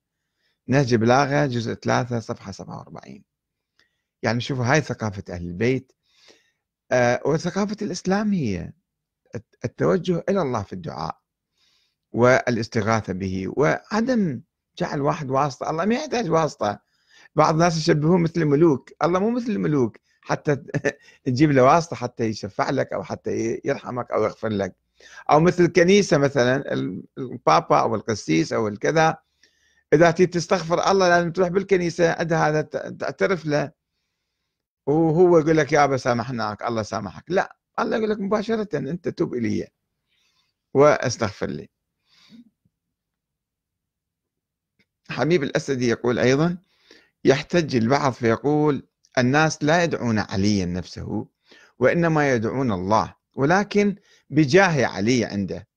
نهج 0.68 0.96
بلاغة 0.96 1.46
جزء 1.46 1.74
3 1.74 2.20
صفحة 2.20 2.52
47 2.52 3.24
يعني 4.24 4.42
شوفوا 4.42 4.66
هاي 4.66 4.82
ثقافة 4.82 5.24
أهل 5.30 5.48
البيت. 5.48 5.92
آه 6.92 7.22
وثقافة 7.26 7.78
الإسلام 7.82 8.34
هي 8.34 8.74
التوجه 9.66 10.24
إلى 10.30 10.42
الله 10.42 10.64
في 10.64 10.74
الدعاء 10.74 11.18
والاستغاثة 12.12 13.14
به 13.14 13.48
وعدم 13.58 14.42
جعل 14.78 15.02
واحد 15.02 15.32
واسطة. 15.32 15.70
الله 15.70 15.86
ما 15.86 15.96
يحتاج 15.96 16.30
واسطة. 16.30 16.80
بعض 17.36 17.54
الناس 17.54 17.78
يشبهون 17.78 18.22
مثل 18.24 18.42
الملوك 18.42 18.92
الله 19.04 19.20
مو 19.20 19.30
مثل 19.30 19.52
الملوك. 19.52 19.98
حتى 20.22 20.56
تجيب 21.26 21.52
له 21.52 21.64
واسطة 21.64 21.96
حتى 21.96 22.24
يشفع 22.24 22.70
لك 22.70 22.94
أو 22.94 23.04
حتى 23.04 23.62
يرحمك 23.66 24.12
أو 24.12 24.24
يغفر 24.24 24.50
لك. 24.50 24.76
أو 25.32 25.40
مثل 25.40 25.64
الكنيسة 25.64 26.18
مثلا 26.18 26.74
البابا 27.18 27.80
أو 27.80 27.96
القسيس 27.96 28.54
أو 28.54 28.68
الكذا. 28.68 29.18
تريد 29.92 30.30
تستغفر 30.30 30.92
الله 30.92 31.10
لازم 31.10 31.32
تروح 31.32 31.50
بالكنيسة 31.50 32.12
عندها 32.12 32.50
هذا 32.50 32.62
تعترف 33.00 33.46
له. 33.46 33.72
وهو 34.88 35.38
يقول 35.38 35.58
لك 35.58 35.72
يابا 35.72 35.98
سامحناك 35.98 36.64
الله 36.64 36.84
سامحك. 36.84 37.24
لا 37.28 37.58
الله 37.80 37.98
يقول 37.98 38.10
لك 38.10 38.20
مباشرة 38.20 38.78
أنت 38.78 39.10
توب 39.10 39.34
إلي. 39.34 39.68
وأستغفر 40.74 41.48
لي. 41.48 41.70
حبيب 45.10 45.44
الأسدي 45.44 45.88
يقول 45.88 46.20
أيضا 46.20 46.58
يحتج 47.26 47.76
البعض 47.76 48.14
فيقول 48.14 48.88
الناس 49.18 49.64
لا 49.64 49.84
يدعون 49.84 50.20
عليا 50.20 50.66
نفسه 50.66 51.28
وإنما 51.80 52.32
يدعون 52.34 52.72
الله 52.72 53.16
ولكن 53.36 53.96
بجاه 54.30 54.86
علي 54.86 55.26
عنده. 55.26 55.68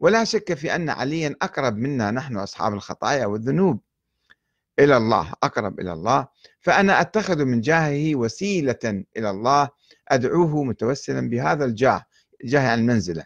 ولا 0.00 0.24
شك 0.24 0.54
في 0.54 0.74
أن 0.74 0.90
عليا 0.90 1.36
أقرب 1.42 1.76
منا 1.76 2.10
نحن 2.10 2.36
أصحاب 2.36 2.74
الخطايا 2.74 3.26
والذنوب. 3.26 3.80
إلى 4.78 4.96
الله 4.96 5.32
أقرب 5.42 5.80
إلى 5.80 5.92
الله. 5.92 6.28
فأنا 6.60 7.00
أتخذ 7.00 7.44
من 7.44 7.60
جاهه 7.60 8.14
وسيلة 8.14 9.04
إلى 9.16 9.30
الله 9.30 9.68
أدعوه 10.08 10.64
متوسلا 10.64 11.28
بهذا 11.28 11.64
الجاه 11.64 12.04
جاه 12.44 12.68
عن 12.70 12.78
المنزلة. 12.78 13.24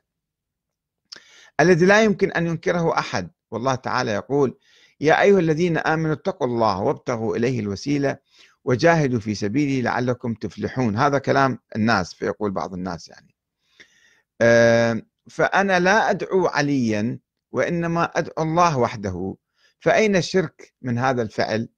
الذي 1.61 1.87
لا 1.87 2.03
يمكن 2.03 2.33
أن 2.33 2.47
ينكره 2.47 2.99
أحد. 2.99 3.31
والله 3.51 3.75
تعالى 3.75 4.11
يقول 4.11 4.59
يا 5.01 5.23
أيها 5.23 5.39
الذين 5.39 5.79
آمنوا 5.79 6.13
اتقوا 6.13 6.47
الله 6.47 6.81
وابتغوا 6.81 7.37
إليه 7.37 7.61
الوسيلة 7.61 8.19
وجاهدوا 8.65 9.21
في 9.21 9.35
سبيله 9.35 9.83
لعلكم 9.83 10.35
تفلحون. 10.35 10.97
هذا 10.97 11.19
كلام 11.19 11.59
الناس 11.77 12.15
فيقول 12.15 12.51
بعض 12.51 12.75
الناس 12.75 13.09
يعني. 13.09 13.35
فأنا 15.29 15.81
لا 15.81 16.11
أدعو 16.11 16.47
عليا 16.47 17.19
وإنما 17.53 18.05
أدعو 18.05 18.43
الله 18.45 18.79
وحده. 18.79 19.37
فأين 19.81 20.17
الشرك 20.17 20.75
من 20.83 20.99
هذا 20.99 21.23
الفعل؟ 21.23 21.69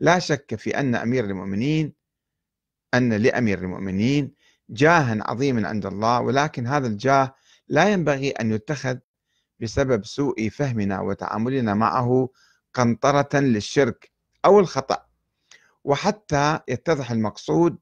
لا 0.00 0.18
شك 0.18 0.54
في 0.54 0.78
أن 0.80 0.94
أمير 0.94 1.24
المؤمنين 1.24 1.92
أن 2.94 3.12
لأمير 3.12 3.58
المؤمنين 3.58 4.34
جاها 4.70 5.18
عظيما 5.20 5.68
عند 5.68 5.86
الله 5.86 6.20
ولكن 6.20 6.66
هذا 6.66 6.86
الجاه 6.86 7.34
لا 7.68 7.88
ينبغي 7.92 8.30
أن 8.30 8.52
يتخذ 8.52 8.98
بسبب 9.60 10.04
سوء 10.04 10.48
فهمنا 10.48 11.00
وتعاملنا 11.00 11.74
معه 11.74 12.28
قنطرة 12.74 13.28
للشرك 13.40 14.10
أو 14.44 14.60
الخطأ. 14.60 15.06
وحتى 15.84 16.60
يتضح 16.68 17.10
المقصود 17.10 17.78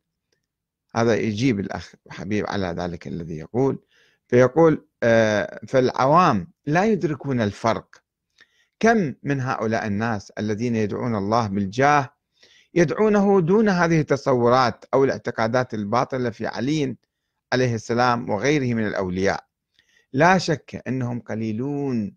هذا 0.94 1.14
يجيب 1.16 1.60
الأخ 1.60 1.94
حبيب 2.10 2.46
على 2.46 2.66
ذلك 2.66 3.06
الذي 3.06 3.36
يقول 3.36 3.78
فيقول 4.32 4.86
آه، 5.02 5.60
فالعوام 5.68 6.52
لا 6.66 6.84
يدركون 6.84 7.40
الفرق. 7.40 8.02
كم 8.80 9.14
من 9.22 9.40
هؤلاء 9.40 9.86
الناس 9.86 10.30
الذين 10.38 10.76
يدعون 10.76 11.16
الله 11.16 11.46
بالجاه 11.46 12.10
يدعونه 12.74 13.40
دون 13.40 13.68
هذه 13.68 14.00
التصورات 14.00 14.84
أو 14.94 15.04
الاعتقادات 15.04 15.74
الباطلة 15.74 16.30
في 16.30 16.46
علي 16.46 16.96
عليه 17.52 17.74
السلام 17.74 18.30
وغيره 18.30 18.74
من 18.74 18.86
الأولياء. 18.86 19.44
لا 20.12 20.38
شك 20.38 20.82
أنهم 20.88 21.20
قليلون 21.20 22.16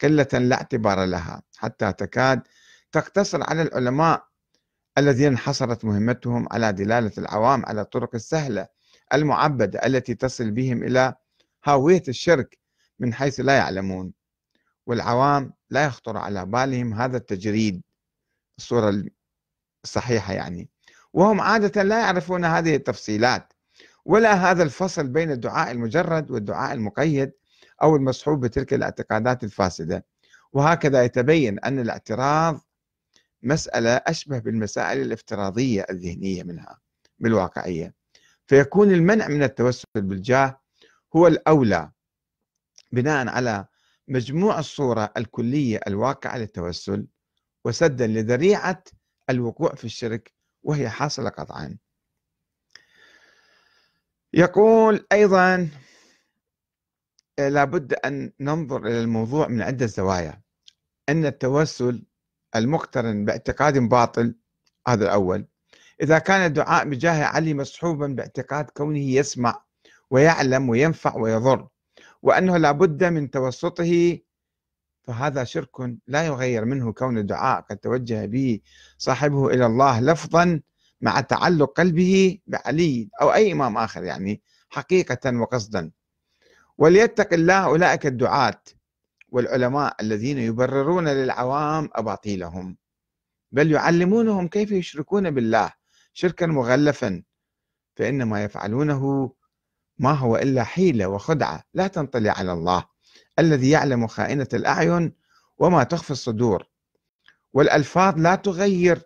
قلة 0.00 0.28
لا 0.32 0.56
اعتبار 0.56 1.04
لها 1.04 1.42
حتى 1.56 1.92
تكاد 1.92 2.42
تقتصر 2.92 3.42
على 3.42 3.62
العلماء 3.62 4.24
الذين 4.98 5.38
حصرت 5.38 5.84
مهمتهم 5.84 6.48
على 6.50 6.72
دلالة 6.72 7.12
العوام 7.18 7.66
على 7.66 7.80
الطرق 7.80 8.14
السهلة 8.14 8.66
المعبدة 9.12 9.86
التي 9.86 10.14
تصل 10.14 10.50
بهم 10.50 10.82
إلى 10.82 11.14
هاوية 11.64 12.02
الشرك 12.08 12.58
من 12.98 13.14
حيث 13.14 13.40
لا 13.40 13.56
يعلمون. 13.56 14.12
والعوام 14.86 15.52
لا 15.70 15.84
يخطر 15.84 16.16
على 16.16 16.46
بالهم 16.46 16.94
هذا 16.94 17.16
التجريد 17.16 17.82
الصورة 18.58 19.04
الصحيحة 19.84 20.32
يعني. 20.34 20.68
وهم 21.12 21.40
عادة 21.40 21.82
لا 21.82 22.00
يعرفون 22.00 22.44
هذه 22.44 22.74
التفصيلات 22.76 23.52
ولا 24.04 24.34
هذا 24.34 24.62
الفصل 24.62 25.08
بين 25.08 25.30
الدعاء 25.30 25.70
المجرد 25.70 26.30
والدعاء 26.30 26.72
المقيد 26.74 27.32
أو 27.82 27.96
المصحوب 27.96 28.40
بتلك 28.40 28.74
الاعتقادات 28.74 29.44
الفاسدة. 29.44 30.04
وهكذا 30.52 31.04
يتبين 31.04 31.58
أن 31.58 31.78
الاعتراض 31.78 32.60
مسألة 33.42 33.90
أشبه 33.90 34.38
بالمسائل 34.38 35.00
الافتراضية 35.02 35.86
الذهنية 35.90 36.42
منها 36.42 36.80
بالواقعية. 37.18 37.94
فيكون 38.46 38.90
المنع 38.90 39.28
من 39.28 39.42
التوسل 39.42 39.86
بالجاه 39.96 40.60
هو 41.16 41.26
الأولى 41.26 41.90
بناء 42.92 43.28
على 43.28 43.66
مجموع 44.08 44.58
الصورة 44.58 45.12
الكلية 45.16 45.80
الواقعة 45.86 46.38
للتوسل 46.38 47.06
وسدا 47.64 48.06
لذريعة 48.06 48.84
الوقوع 49.30 49.74
في 49.74 49.84
الشرك 49.84 50.32
وهي 50.62 50.88
حاصلة 50.88 51.28
قطعا. 51.28 51.78
يقول 54.32 55.06
أيضا 55.12 55.68
لابد 57.38 57.94
أن 57.94 58.32
ننظر 58.40 58.86
إلى 58.86 59.00
الموضوع 59.00 59.48
من 59.48 59.62
عدة 59.62 59.86
زوايا. 59.86 60.42
أن 61.08 61.26
التوسل 61.26 62.06
المقترن 62.56 63.24
باعتقاد 63.24 63.78
باطل 63.78 64.34
هذا 64.88 65.04
الأول. 65.04 65.46
إذا 66.02 66.18
كان 66.18 66.46
الدعاء 66.46 66.88
بجاه 66.88 67.24
علي 67.24 67.54
مصحوبا 67.54 68.06
باعتقاد 68.06 68.70
كونه 68.70 68.98
يسمع 68.98 69.64
ويعلم 70.10 70.68
وينفع 70.68 71.16
ويضر 71.16 71.68
وأنه 72.22 72.56
لابد 72.56 73.04
من 73.04 73.30
توسطه 73.30 74.18
فهذا 75.02 75.44
شرك 75.44 75.96
لا 76.06 76.26
يغير 76.26 76.64
منه 76.64 76.92
كون 76.92 77.18
الدعاء 77.18 77.60
قد 77.60 77.76
توجه 77.76 78.26
به 78.26 78.60
صاحبه 78.98 79.48
إلى 79.48 79.66
الله 79.66 80.00
لفظا 80.00 80.60
مع 81.00 81.20
تعلق 81.20 81.72
قلبه 81.72 82.38
بعلي 82.46 83.08
أو 83.20 83.34
أي 83.34 83.52
إمام 83.52 83.76
آخر 83.78 84.04
يعني 84.04 84.42
حقيقة 84.70 85.40
وقصدا. 85.40 85.90
وليتق 86.78 87.32
الله 87.32 87.64
أولئك 87.64 88.06
الدعاة 88.06 88.62
والعلماء 89.28 89.96
الذين 90.00 90.38
يبررون 90.38 91.08
للعوام 91.08 91.88
أباطيلهم 91.92 92.76
بل 93.52 93.72
يعلمونهم 93.72 94.48
كيف 94.48 94.72
يشركون 94.72 95.30
بالله 95.30 95.72
شركا 96.12 96.46
مغلفا 96.46 97.22
فإنما 97.96 98.44
يفعلونه 98.44 99.32
ما 99.98 100.12
هو 100.12 100.36
إلا 100.36 100.64
حيلة 100.64 101.06
وخدعة 101.08 101.62
لا 101.74 101.86
تنطلي 101.86 102.28
على 102.30 102.52
الله 102.52 102.84
الذي 103.38 103.70
يعلم 103.70 104.06
خائنة 104.06 104.48
الأعين 104.54 105.12
وما 105.58 105.84
تخفي 105.84 106.10
الصدور. 106.10 106.68
والألفاظ 107.52 108.18
لا 108.18 108.34
تغير 108.34 109.02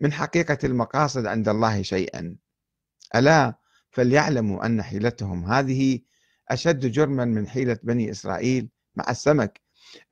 من 0.00 0.12
حقيقة 0.12 0.58
المقاصد 0.64 1.26
عند 1.26 1.48
الله 1.48 1.82
شيئا. 1.82 2.36
ألا 3.14 3.54
فليعلموا 3.90 4.66
أن 4.66 4.82
حيلتهم 4.82 5.44
هذه 5.44 6.00
أشد 6.48 6.86
جرما 6.86 7.24
من 7.24 7.48
حيلة 7.48 7.78
بني 7.82 8.10
إسرائيل 8.10 8.68
مع 8.96 9.10
السمك 9.10 9.60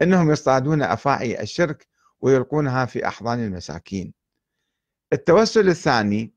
إنهم 0.03 0.31
يصطادون 0.31 0.83
أفاعي 0.83 1.43
الشرك 1.43 1.87
ويلقونها 2.21 2.85
في 2.85 3.09
أحضان 3.09 3.45
المساكين. 3.45 4.15
التوسل 5.13 5.69
الثاني 5.69 6.35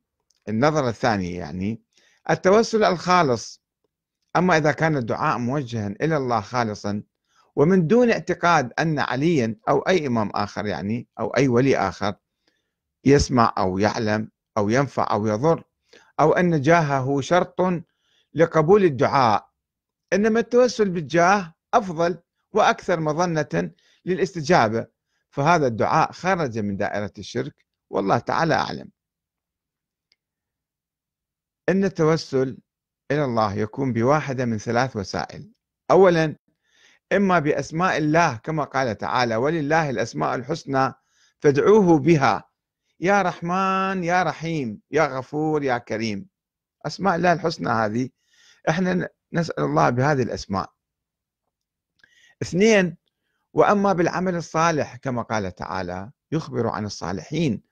النظر 0.50 0.90
الثاني 0.90 1.36
يعني 1.36 1.82
التوسل 2.30 2.84
الخالص 2.84 3.61
أما 4.36 4.58
إذا 4.58 4.72
كان 4.72 4.98
الدعاء 4.98 5.38
موجها 5.38 5.88
إلى 5.88 6.18
الله 6.18 6.42
خالصا 6.42 7.04
ومن 7.56 7.88
دون 7.88 8.12
اعتقاد 8.12 8.74
أن 8.80 9.00
عليا 9.00 9.56
أو 9.70 9.80
أي 9.80 10.08
إمام 10.08 10.30
آخر 10.36 10.66
يعني 10.66 11.08
أو 11.20 11.28
أي 11.28 11.48
ولي 11.48 11.78
آخر 11.78 12.16
يسمع 13.06 13.54
أو 13.58 13.78
يعلم 13.78 14.32
أو 14.58 14.70
ينفع 14.70 15.12
أو 15.12 15.28
يضر 15.28 15.64
أو 16.20 16.34
أن 16.34 16.62
جاهه 16.62 17.22
شرط 17.22 17.62
لقبول 18.34 18.84
الدعاء 18.84 19.50
إنما 20.14 20.40
التوسل 20.40 20.90
بالجاه 20.90 21.54
أفضل 21.74 22.20
وأكثر 22.54 23.00
مظنة 23.00 23.72
للاستجابة 24.06 24.88
فهذا 25.30 25.68
الدعاء 25.68 26.12
خرج 26.12 26.60
من 26.60 26.78
دائرة 26.78 27.14
الشرك 27.18 27.66
والله 27.90 28.18
تعالى 28.18 28.54
أعلم. 28.54 28.92
أن 31.70 31.84
التوسل 31.84 32.58
إلى 33.12 33.26
الله 33.26 33.54
يكون 33.54 33.94
بواحدة 33.94 34.46
من 34.46 34.58
ثلاث 34.58 34.96
وسائل. 34.96 35.52
أولا 35.92 36.36
إما 37.14 37.40
بأسماء 37.40 37.98
الله 37.98 38.36
كما 38.36 38.64
قال 38.64 38.98
تعالى 38.98 39.36
ولله 39.36 39.90
الأسماء 39.90 40.36
الحسنى 40.36 40.94
فادعوه 41.40 42.00
بها. 42.00 42.44
يا 43.00 43.22
رحمن 43.22 44.04
يا 44.04 44.24
رحيم 44.24 44.82
يا 44.92 45.18
غفور 45.18 45.64
يا 45.64 45.78
كريم. 45.78 46.28
أسماء 46.86 47.16
الله 47.16 47.34
الحسنى 47.34 47.70
هذه 47.70 48.10
إحنا 48.70 49.10
نسأل 49.34 49.64
الله 49.64 49.90
بهذه 49.90 50.22
الأسماء. 50.22 50.70
اثنين 52.42 52.98
وأما 53.54 53.94
بالعمل 53.94 54.36
الصالح 54.36 54.96
كما 54.96 55.22
قال 55.22 55.56
تعالى 55.56 56.12
يخبر 56.32 56.68
عن 56.68 56.86
الصالحين 56.86 57.64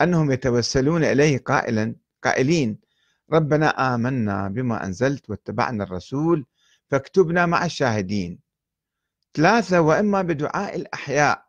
أنهم 0.00 0.30
يتوسلون 0.30 1.04
إليه 1.04 1.38
قائلا 1.38 1.94
قائلين 2.22 2.78
ربنا 3.32 3.94
آمنا 3.94 4.48
بما 4.48 4.84
أنزلت 4.86 5.30
واتبعنا 5.30 5.84
الرسول 5.84 6.46
فاكتبنا 6.90 7.46
مع 7.46 7.64
الشاهدين. 7.64 8.38
ثلاثة 9.34 9.80
وإما 9.80 10.22
بدعاء 10.22 10.76
الأحياء. 10.76 11.46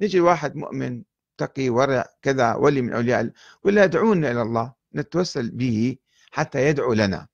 نجي 0.00 0.20
واحد 0.20 0.56
مؤمن 0.56 1.02
تقي 1.38 1.68
ورع 1.68 2.04
كذا 2.22 2.54
ولي 2.54 2.82
من 2.82 2.92
أولياء 2.92 3.30
ولا 3.64 3.84
أدعونا 3.84 4.30
إلى 4.30 4.42
الله 4.42 4.72
نتوسل 4.94 5.50
به 5.50 5.96
حتى 6.30 6.66
يدعو 6.66 6.92
لنا. 6.92 7.28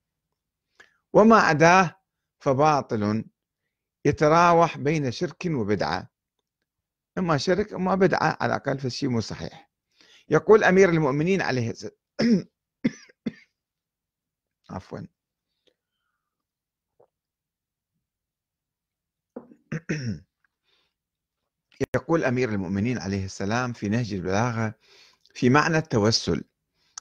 وما 1.12 1.36
عداه 1.36 2.00
فباطل 2.38 3.24
يتراوح 4.04 4.78
بين 4.78 5.10
شرك 5.10 5.46
وبدعة. 5.46 6.10
إما 7.18 7.36
شرك 7.36 7.72
إما 7.72 7.94
بدعة 7.94 8.36
على 8.40 8.56
الأقل 8.56 8.78
فالشيء 8.78 9.08
مو 9.08 9.20
صحيح. 9.20 9.70
يقول 10.28 10.64
أمير 10.64 10.88
المؤمنين 10.88 11.42
عليه 11.42 11.74
عفوا. 14.70 15.00
يقول 21.94 22.24
أمير 22.24 22.48
المؤمنين 22.48 22.98
عليه 22.98 23.24
السلام 23.24 23.72
في 23.72 23.88
نهج 23.88 24.14
البلاغة 24.14 24.74
في 25.34 25.50
معنى 25.50 25.78
التوسل 25.78 26.44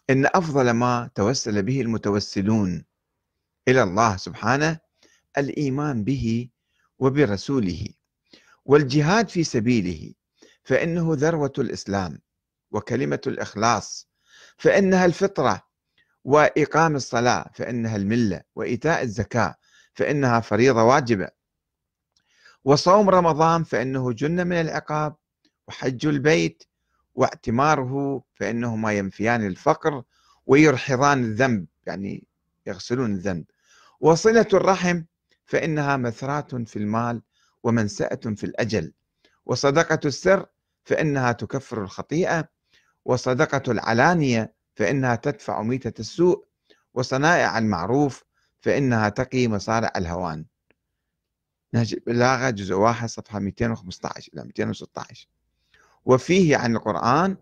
إن 0.09 0.25
أفضل 0.25 0.71
ما 0.71 1.09
توسل 1.15 1.63
به 1.63 1.81
المتوسلون 1.81 2.85
إلى 3.67 3.83
الله 3.83 4.17
سبحانه 4.17 4.79
الإيمان 5.37 6.03
به 6.03 6.49
وبرسوله 6.99 7.87
والجهاد 8.65 9.29
في 9.29 9.43
سبيله 9.43 10.13
فإنه 10.63 11.13
ذروة 11.13 11.53
الإسلام 11.57 12.19
وكلمة 12.71 13.21
الإخلاص 13.27 14.09
فإنها 14.57 15.05
الفطرة 15.05 15.66
وإقام 16.27 16.95
الصلاة 16.95 17.51
فإنها 17.53 17.95
الملة 17.95 18.41
وإيتاء 18.55 19.03
الزكاة 19.03 19.55
فإنها 19.93 20.39
فريضة 20.39 20.83
واجبة. 20.83 21.27
وصوم 22.65 23.09
رمضان 23.09 23.63
فإنه 23.63 24.11
جنة 24.11 24.43
من 24.43 24.61
العقاب. 24.61 25.15
وحج 25.67 26.05
البيت 26.05 26.63
واعتماره 27.15 28.23
فإنهما 28.35 28.93
ينفيان 28.93 29.47
الفقر 29.47 30.03
ويرحضان 30.45 31.23
الذنب 31.23 31.65
يعني 31.85 32.23
يغسلون 32.65 33.11
الذنب. 33.11 33.45
وصلة 33.99 34.47
الرحم 34.53 35.03
فإنها 35.45 35.97
مثرات 35.97 36.55
في 36.55 36.75
المال 36.75 37.21
ومنسأة 37.63 38.19
في 38.35 38.43
الأجل. 38.43 38.93
وصدقة 39.45 39.99
السر 40.05 40.45
فإنها 40.83 41.31
تكفر 41.31 41.83
الخطيئة. 41.83 42.49
وصدقة 43.05 43.71
العلانية 43.71 44.56
فإنها 44.77 45.15
تدفع 45.15 45.61
ميتة 45.61 46.01
السوء 46.01 46.45
وصنائع 46.93 47.57
المعروف 47.57 48.23
فإنها 48.59 49.09
تقي 49.09 49.47
مصارع 49.47 49.91
الهوان. 49.95 50.45
نهج 51.73 51.93
البلاغة 51.93 52.49
جزء 52.49 52.75
واحد 52.75 53.09
صفحة 53.09 53.39
215 53.39 54.31
إلى 54.33 54.43
216 54.43 55.27
وفيه 56.05 56.57
عن 56.57 56.75
القرآن 56.75 57.37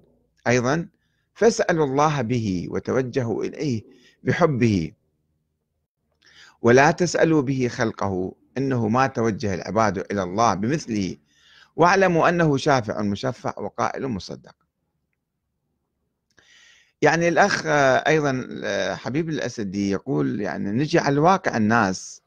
أيضا 0.48 0.90
فاسألوا 1.34 1.86
الله 1.86 2.22
به 2.22 2.68
وتوجهوا 2.70 3.44
إليه 3.44 3.84
بحبه 4.24 4.92
ولا 6.62 6.92
تسألوا 6.92 7.42
به 7.42 7.68
خلقه 7.68 8.36
إنه 8.58 8.88
ما 8.88 9.08
توجه 9.08 9.54
العباد 9.54 9.98
إلى 10.12 10.24
الله 10.24 10.54
بمثله 10.54 11.18
واعلموا 11.76 12.30
أنه 12.30 12.58
شافع 12.58 13.02
مشفع 13.02 13.54
وقائل 13.60 14.08
مصدق. 14.08 14.65
يعني 17.02 17.28
الأخ 17.28 17.64
أيضا 18.08 18.48
حبيب 18.96 19.30
الأسدي 19.30 19.90
يقول 19.92 20.42
يعني 20.42 20.72
نجي 20.72 21.00
على 21.00 21.14
الواقع 21.14 21.58
الناس 21.58 22.22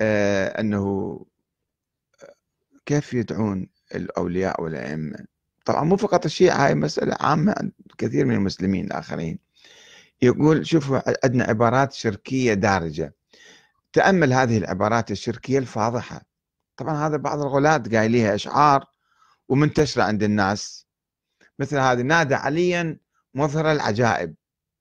آه، 0.00 0.60
أنه 0.60 1.20
كيف 2.86 3.14
يدعون 3.14 3.68
الأولياء 3.94 4.62
والأئمة؟ 4.62 5.18
طبعا 5.64 5.84
مو 5.84 5.96
فقط 5.96 6.24
الشيعة 6.24 6.66
هاي 6.66 6.74
مسألة 6.74 7.16
عامة 7.20 7.54
عند 7.58 7.72
كثير 7.98 8.24
من 8.24 8.34
المسلمين 8.34 8.84
الآخرين. 8.84 9.38
يقول 10.22 10.66
شوفوا 10.66 11.00
عندنا 11.24 11.44
عبارات 11.44 11.92
شركية 11.92 12.54
دارجة. 12.54 13.14
تأمل 13.92 14.32
هذه 14.32 14.58
العبارات 14.58 15.10
الشركية 15.10 15.58
الفاضحة. 15.58 16.22
طبعا 16.76 17.06
هذا 17.06 17.16
بعض 17.16 17.40
الغلاة 17.40 17.82
قايليها 17.92 18.34
أشعار 18.34 18.84
ومنتشرة 19.48 20.02
عند 20.02 20.22
الناس. 20.22 20.86
مثل 21.58 21.78
هذه 21.78 22.02
نادى 22.02 22.34
عليا 22.34 22.96
مظهر 23.34 23.72
العجائب 23.72 24.34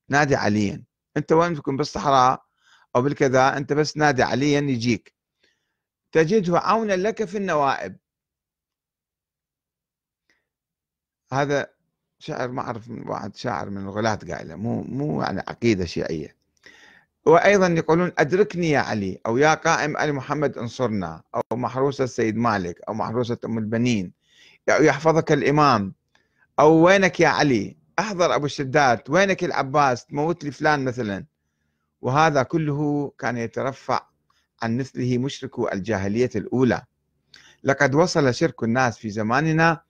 نادي 0.09 0.35
عليا. 0.35 0.83
أنت 1.17 1.31
وين 1.31 1.55
تكون 1.55 1.77
بالصحراء 1.77 2.43
أو 2.95 3.01
بالكذا 3.01 3.57
أنت 3.57 3.73
بس 3.73 3.97
نادي 3.97 4.23
عليا 4.23 4.59
يجيك. 4.59 5.13
تجده 6.11 6.59
عونا 6.59 6.93
لك 6.93 7.25
في 7.25 7.37
النوائب. 7.37 7.97
هذا 11.33 11.73
شعر 12.19 12.51
ما 12.51 12.61
أعرف 12.61 12.89
واحد 12.89 13.35
شاعر 13.35 13.69
من 13.69 13.81
الغلاة 13.81 14.15
قايله 14.15 14.55
مو 14.55 14.81
مو 14.81 15.21
يعني 15.21 15.39
عقيدة 15.39 15.85
شيعية. 15.85 16.35
وأيضا 17.25 17.67
يقولون 17.67 18.11
أدركني 18.17 18.69
يا 18.69 18.79
علي 18.79 19.21
أو 19.25 19.37
يا 19.37 19.53
قائم 19.53 19.97
آل 19.97 20.13
محمد 20.13 20.57
انصرنا 20.57 21.23
أو 21.35 21.57
محروسة 21.57 22.03
السيد 22.03 22.35
مالك 22.37 22.81
أو 22.87 22.93
محروسة 22.93 23.37
أم 23.45 23.57
البنين 23.57 24.13
أو 24.69 24.83
يحفظك 24.83 25.31
الإمام 25.31 25.93
أو 26.59 26.85
وينك 26.85 27.19
يا 27.19 27.27
علي؟ 27.27 27.78
أحضر 27.99 28.35
أبو 28.35 28.45
الشداد 28.45 29.01
وينك 29.09 29.43
العباس؟ 29.43 30.05
تموت 30.05 30.43
لي 30.43 30.51
فلان 30.51 30.85
مثلا. 30.85 31.25
وهذا 32.01 32.43
كله 32.43 33.11
كان 33.19 33.37
يترفع 33.37 34.07
عن 34.61 34.77
مثله 34.77 35.17
مشركو 35.17 35.69
الجاهلية 35.73 36.29
الأولى. 36.35 36.81
لقد 37.63 37.95
وصل 37.95 38.33
شرك 38.33 38.63
الناس 38.63 38.97
في 38.97 39.09
زماننا 39.09 39.81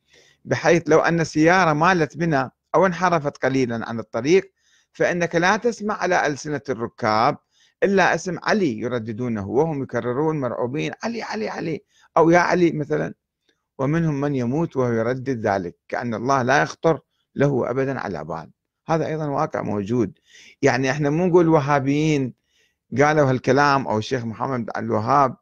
بحيث 0.46 0.84
لو 0.88 1.00
أن 1.00 1.20
السيارة 1.20 1.74
مالت 1.74 2.18
بنا 2.18 2.52
أو 2.76 2.86
انحرفت 2.86 3.38
قليلا 3.38 3.90
عن 3.90 4.00
الطريق 4.00 4.54
فإنك 4.94 5.36
لا 5.36 5.58
تسمع 5.58 5.94
على 5.98 6.28
ألسنة 6.28 6.62
الركاب 6.70 7.38
إلا 7.84 8.16
اسم 8.16 8.40
علي 8.44 8.80
يرددونه 8.80 9.48
وهم 9.48 9.84
يكررون 9.84 10.40
مرعوبين 10.40 10.92
علي 11.04 11.22
علي 11.24 11.50
علي. 11.50 11.84
أو 12.18 12.30
يا 12.30 12.40
علي 12.40 12.72
مثلا. 12.72 13.14
ومنهم 13.78 14.22
من 14.22 14.36
يموت 14.36 14.78
وهو 14.78 14.92
يردد 14.92 15.48
ذلك 15.48 15.76
كأن 15.88 16.14
الله 16.14 16.42
لا 16.42 16.62
يخطر 16.62 17.00
له 17.36 17.70
ابدا 17.70 18.00
على 18.00 18.24
بال 18.24 18.52
هذا 18.88 19.08
أيضا 19.08 19.28
واقع 19.28 19.62
موجود. 19.62 20.20
يعني 20.62 20.92
إحنا 20.92 21.10
مو 21.10 21.28
نقول 21.28 21.48
وهابيين 21.48 22.34
قالوا 22.98 23.30
هالكلام 23.30 23.88
أو 23.88 23.98
الشيخ 23.98 24.26
محمد 24.26 24.66
بن 24.66 24.72
الوهاب 24.78 25.38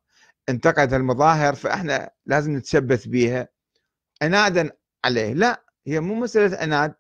انتقد 0.50 0.93
المظاهر 0.93 1.56
فإحنا 1.56 2.12
لازم 2.26 2.58
نتشبث 2.58 3.08
بها 3.08 3.50
عنادا 4.21 4.71
عليه. 5.06 5.34
لا 5.34 5.63
هي 5.88 6.00
مو 6.00 6.15
مسألة 6.15 6.58
عناد. 6.58 6.95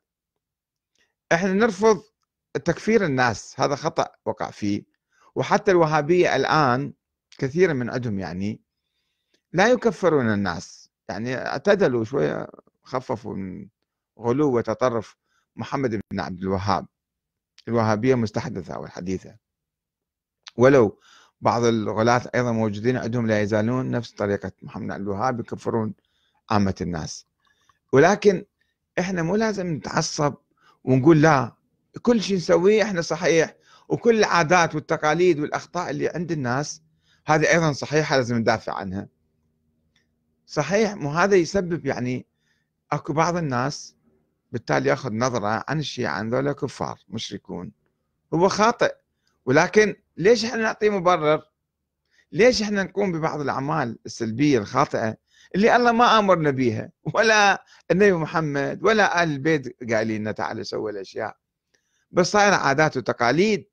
إحنا 1.31 1.53
نرفض 1.53 2.03
تكفير 2.65 3.05
الناس. 3.05 3.59
هذا 3.59 3.75
خطأ 3.75 4.07
وقع 4.25 4.51
فيه. 4.51 4.83
وحتى 5.35 5.71
الوهابية 5.71 6.35
الآن 6.35 6.93
كثير 7.37 7.73
من 7.73 7.89
عندهم 7.89 8.19
يعني 8.19 8.61
لا 9.53 9.67
يكفرون 9.67 10.33
الناس. 10.33 10.91
يعني 11.09 11.35
اعتدلوا 11.35 12.03
شوية 12.03 12.47
خففوا 12.83 13.35
من 13.35 13.67
غلو 14.19 14.57
وتطرف 14.57 15.15
محمد 15.55 16.01
بن 16.11 16.19
عبد 16.19 16.41
الوهاب. 16.41 16.85
الوهابية 17.67 18.15
مستحدثة 18.15 18.73
أو 18.75 18.85
الحديثة 18.85 19.35
ولو 20.57 20.99
بعض 21.41 21.63
الغلاة 21.63 22.29
أيضا 22.35 22.51
موجودين 22.51 22.97
عندهم 22.97 23.27
لا 23.27 23.41
يزالون 23.41 23.91
نفس 23.91 24.11
طريقة 24.11 24.51
محمد 24.61 24.91
عبد 24.91 25.01
الوهاب 25.01 25.39
يكفرون 25.39 25.93
عامة 26.49 26.75
الناس. 26.81 27.27
ولكن 27.93 28.45
إحنا 28.99 29.23
مو 29.23 29.35
لازم 29.35 29.73
نتعصب 29.73 30.35
ونقول 30.83 31.21
لا 31.21 31.55
كل 32.01 32.21
شيء 32.21 32.37
نسويه 32.37 32.83
إحنا 32.83 33.01
صحيح 33.01 33.55
وكل 33.89 34.19
العادات 34.19 34.75
والتقاليد 34.75 35.39
والأخطاء 35.39 35.89
اللي 35.89 36.07
عند 36.09 36.31
الناس 36.31 36.81
هذه 37.25 37.51
أيضا 37.51 37.71
صحيحة 37.71 38.15
لازم 38.15 38.35
ندافع 38.35 38.73
عنها. 38.73 39.07
صحيح 40.45 40.93
مو 40.93 41.11
هذا 41.11 41.35
يسبب 41.35 41.85
يعني 41.85 42.25
أكو 42.91 43.13
بعض 43.13 43.37
الناس 43.37 43.96
بالتالي 44.51 44.89
ياخذ 44.89 45.13
نظرة 45.13 45.63
عن 45.67 45.79
الشيعة 45.79 46.11
عن 46.11 46.29
ذولا 46.29 46.51
كفار 46.51 46.99
مشركون. 47.09 47.71
هو 48.33 48.49
خاطئ. 48.49 48.95
ولكن 49.45 49.95
ليش 50.17 50.45
إحنا 50.45 50.61
نعطيه 50.61 50.89
مبرر؟ 50.89 51.41
ليش 52.31 52.61
إحنا 52.61 52.83
نقوم 52.83 53.11
ببعض 53.11 53.41
الأعمال 53.41 53.99
السلبية 54.05 54.59
الخاطئة 54.59 55.17
اللي 55.55 55.75
الله 55.75 55.91
ما 55.91 56.19
آمرنا 56.19 56.51
بها 56.51 56.89
ولا 57.13 57.63
النبي 57.91 58.13
محمد 58.13 58.79
ولا 58.83 59.23
آل 59.23 59.29
البيت 59.29 59.91
قايلين 59.93 60.21
لنا 60.21 60.31
تعالوا 60.31 60.63
سووا 60.63 60.89
الأشياء. 60.89 61.37
بس 62.11 62.31
صايره 62.31 62.55
عادات 62.55 62.97
وتقاليد 62.97 63.67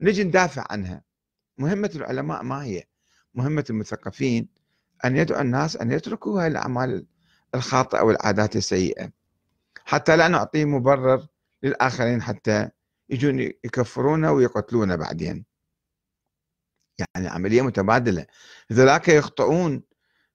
نجي 0.00 0.24
ندافع 0.24 0.64
عنها. 0.70 1.02
مهمة 1.58 1.90
العلماء 1.94 2.42
ما 2.42 2.64
هي؟ 2.64 2.84
مهمة 3.34 3.64
المثقفين 3.70 4.48
أن 5.04 5.16
يدعو 5.16 5.40
الناس 5.40 5.76
أن 5.76 5.92
يتركوا 5.92 6.42
هاي 6.42 6.46
الأعمال 6.46 7.06
الخاطئة 7.54 8.00
والعادات 8.00 8.56
السيئة. 8.56 9.19
حتى 9.84 10.16
لا 10.16 10.28
نعطي 10.28 10.64
مبرر 10.64 11.26
للآخرين 11.62 12.22
حتى 12.22 12.70
يجون 13.10 13.40
يكفرونه 13.40 14.32
ويقتلونه 14.32 14.96
بعدين. 14.96 15.44
يعني 17.14 17.28
عملية 17.28 17.62
متبادلة. 17.62 18.26
ذلك 18.72 19.08
يخطئون 19.08 19.82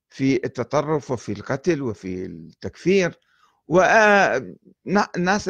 في 0.10 0.46
التطرف 0.46 1.12
وفي 1.12 1.32
القتل 1.32 1.82
وفي 1.82 2.26
التكفير 2.26 3.20
والناس 3.68 5.50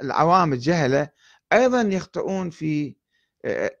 العوام 0.00 0.52
الجهلة 0.52 1.08
أيضا 1.52 1.80
يخطئون 1.80 2.50
في 2.50 2.96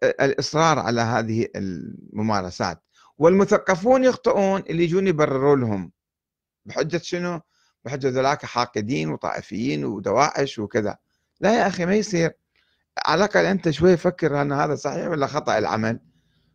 الإصرار 0.04 0.78
على 0.78 1.00
هذه 1.00 1.48
الممارسات. 1.56 2.84
والمثقفون 3.18 4.04
يخطئون 4.04 4.60
اللي 4.60 4.84
يجون 4.84 5.06
يبرروا 5.06 5.56
لهم. 5.56 5.92
بحجة 6.66 6.98
شنو؟ 6.98 7.40
بحجة 7.84 8.08
ذلك 8.08 8.44
حاقدين 8.44 9.10
وطائفيين 9.10 9.84
ودواعش 9.84 10.58
وكذا. 10.58 10.98
لا 11.40 11.58
يا 11.58 11.66
أخي 11.66 11.86
ما 11.86 11.94
يصير. 11.94 12.32
على 13.06 13.18
الأقل 13.18 13.44
أنت 13.44 13.70
شوي 13.70 13.96
فكر 13.96 14.42
أن 14.42 14.52
هذا 14.52 14.74
صحيح 14.74 15.08
ولا 15.08 15.26
خطأ 15.26 15.58
العمل. 15.58 16.00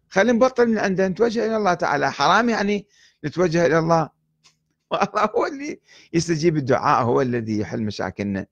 خلينا 0.09 0.31
نبطل 0.31 0.67
من 0.67 0.77
عنده 0.77 1.07
نتوجه 1.07 1.45
إلى 1.45 1.57
الله 1.57 1.73
تعالى. 1.73 2.11
حرام 2.11 2.49
يعني 2.49 2.87
نتوجه 3.25 3.65
إلى 3.65 3.79
الله. 3.79 4.09
والله 4.91 5.25
هو 5.35 5.45
اللي 5.45 5.81
يستجيب 6.13 6.57
الدعاء 6.57 7.03
هو 7.03 7.21
الذي 7.21 7.59
يحل 7.59 7.83
مشاكلنا. 7.83 8.45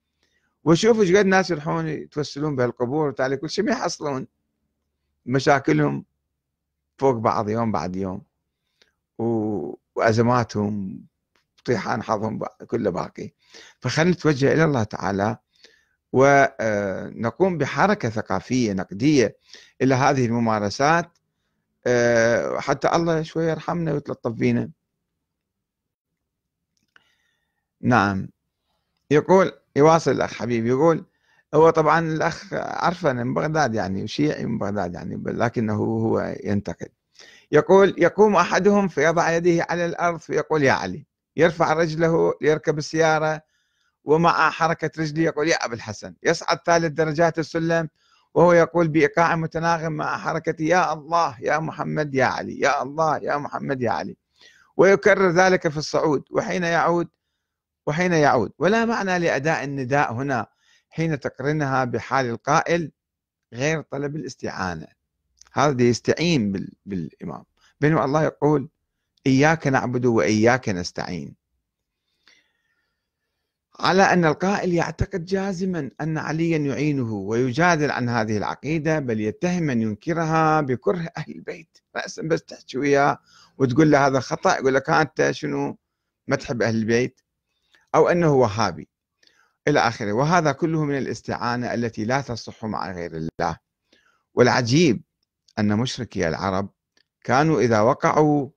وشوفوا 0.64 1.02
إيش 1.04 1.16
قد 1.16 1.26
ناس 1.26 1.50
يروحون 1.50 1.88
يتوسلون 1.88 2.56
بهالقبور 2.56 3.08
وتالي 3.08 3.38
كل 3.38 3.50
شيء 3.50 3.66
ما 3.66 3.72
يحصلون. 3.72 4.28
مشاكلهم 5.26 6.06
فوق 6.98 7.16
بعض 7.16 7.50
يوم 7.50 7.72
بعد 7.72 7.96
يوم. 7.96 8.22
وأزماتهم 9.96 11.06
طيحان 11.66 12.04
حظهم 12.04 12.40
كله 12.68 12.90
باقي. 12.90 13.34
فخلينا 13.80 14.12
نتوجه 14.12 14.54
إلى 14.54 14.64
الله 14.64 14.84
تعالى 14.84 15.38
ونقوم 16.14 17.58
بحركة 17.58 18.10
ثقافية 18.10 18.74
نقدية 18.74 19.38
إلى 19.82 19.96
هذه 19.96 20.26
الممارسات 20.26 21.18
آه، 21.88 22.60
حتى 22.60 22.88
الله 22.96 23.24
شوية 23.24 23.50
يرحمنا 23.52 23.94
ويتلطف 23.94 24.32
بينا. 24.32 24.70
نعم. 27.82 28.30
يقول 29.12 29.52
يواصل 29.76 30.12
الأخ 30.12 30.34
حبيبي 30.34 30.70
يقول 30.70 31.06
هو 31.54 31.70
طبعا 31.70 32.00
الأخ 32.00 32.54
عرفه 32.54 33.14
من 33.14 33.34
بغداد 33.34 33.76
يعني 33.76 34.08
شيعي 34.08 34.46
من 34.46 34.58
بغداد 34.58 34.94
يعني 34.94 35.24
لكنه 35.26 35.74
هو 35.76 36.36
ينتقد. 36.44 36.90
يقول 37.52 37.96
يقوم 37.98 38.36
أحدهم 38.36 38.88
فيضع 38.88 39.32
يديه 39.32 39.66
على 39.70 39.86
الأرض 39.86 40.20
فيقول 40.20 40.64
يا 40.64 40.72
علي. 40.72 41.06
يرفع 41.36 41.74
رجله 41.74 42.34
ليركب 42.42 42.78
السيارة 42.78 43.42
ومع 44.04 44.50
حركة 44.50 44.92
رجله 45.00 45.24
يقول 45.24 45.48
يا 45.48 45.66
ابا 45.66 45.74
الحسن 45.74 46.14
يصعد 46.24 46.60
ثالث 46.66 46.86
درجات 46.86 47.40
السلم 47.40 47.90
وهو 48.34 48.54
يقول 48.54 48.88
بإيقاع 48.88 49.36
متناغم 49.36 49.92
مع 49.94 50.18
حركة 50.18 50.64
يا 50.64 50.94
الله 50.94 51.38
يا 51.42 51.60
محمد 51.60 52.16
يا 52.16 52.26
علي 52.26 52.60
يا 52.60 52.84
الله 52.84 53.18
يا 53.18 53.38
محمد 53.38 53.82
يا 53.82 53.92
علي. 53.92 54.18
ويكرر 54.78 55.30
ذلك 55.30 55.68
في 55.68 55.78
الصعود 55.78 56.24
وحين 56.32 56.64
يعود 56.64 57.08
وحين 57.88 58.14
يعود. 58.14 58.52
ولا 58.60 58.86
معنى 58.86 59.20
لأداء 59.20 59.64
النداء 59.64 60.14
هنا 60.14 60.48
حين 60.90 61.20
تقرنها 61.20 61.84
بحال 61.84 62.26
القائل 62.26 62.92
غير 63.54 63.82
طلب 63.82 64.16
الاستعانة. 64.16 64.88
هذا 65.54 65.84
يستعين 65.84 66.70
بالإمام. 66.86 67.44
بينما 67.82 68.06
الله 68.06 68.24
يقول 68.24 68.70
إياك 69.28 69.68
نعبد 69.68 70.06
وإياك 70.06 70.70
نستعين. 70.70 71.36
على 73.80 74.04
أن 74.04 74.26
القائل 74.26 74.74
يعتقد 74.74 75.26
جازما 75.26 75.92
أن 76.02 76.18
عليا 76.18 76.58
يعينه 76.58 77.14
ويجادل 77.14 77.92
عن 77.92 78.10
هذه 78.10 78.38
العقيدة 78.38 79.00
بل 79.00 79.22
يتهم 79.22 79.64
من 79.64 79.82
ينكرها 79.82 80.62
بكره 80.62 81.10
أهل 81.18 81.32
البيت. 81.36 81.78
رأسا 81.96 82.22
بس 82.22 82.44
تحكي 82.44 82.78
وياه 82.78 83.20
وتقول 83.58 83.92
له 83.92 84.08
هذا 84.08 84.20
خطأ 84.20 84.56
يقول 84.58 84.74
لك 84.74 84.90
أنت 84.90 85.32
شنو؟ 85.32 85.78
ما 86.28 86.36
تحب 86.36 86.62
أهل 86.62 86.76
البيت؟ 86.76 87.22
أو 87.96 88.10
أنه 88.10 88.34
وهابي. 88.34 88.90
إلى 89.68 89.80
آخره. 89.80 90.14
وهذا 90.14 90.52
كله 90.52 90.84
من 90.84 90.98
الاستعانة 90.98 91.74
التي 91.74 92.06
لا 92.06 92.22
تصح 92.22 92.66
مع 92.66 92.92
غير 92.92 93.16
الله. 93.16 93.58
والعجيب 94.34 95.04
أن 95.60 95.78
مشركي 95.78 96.28
العرب 96.28 96.70
كانوا 97.24 97.62
إذا 97.62 97.82
وقعوا 97.82 98.50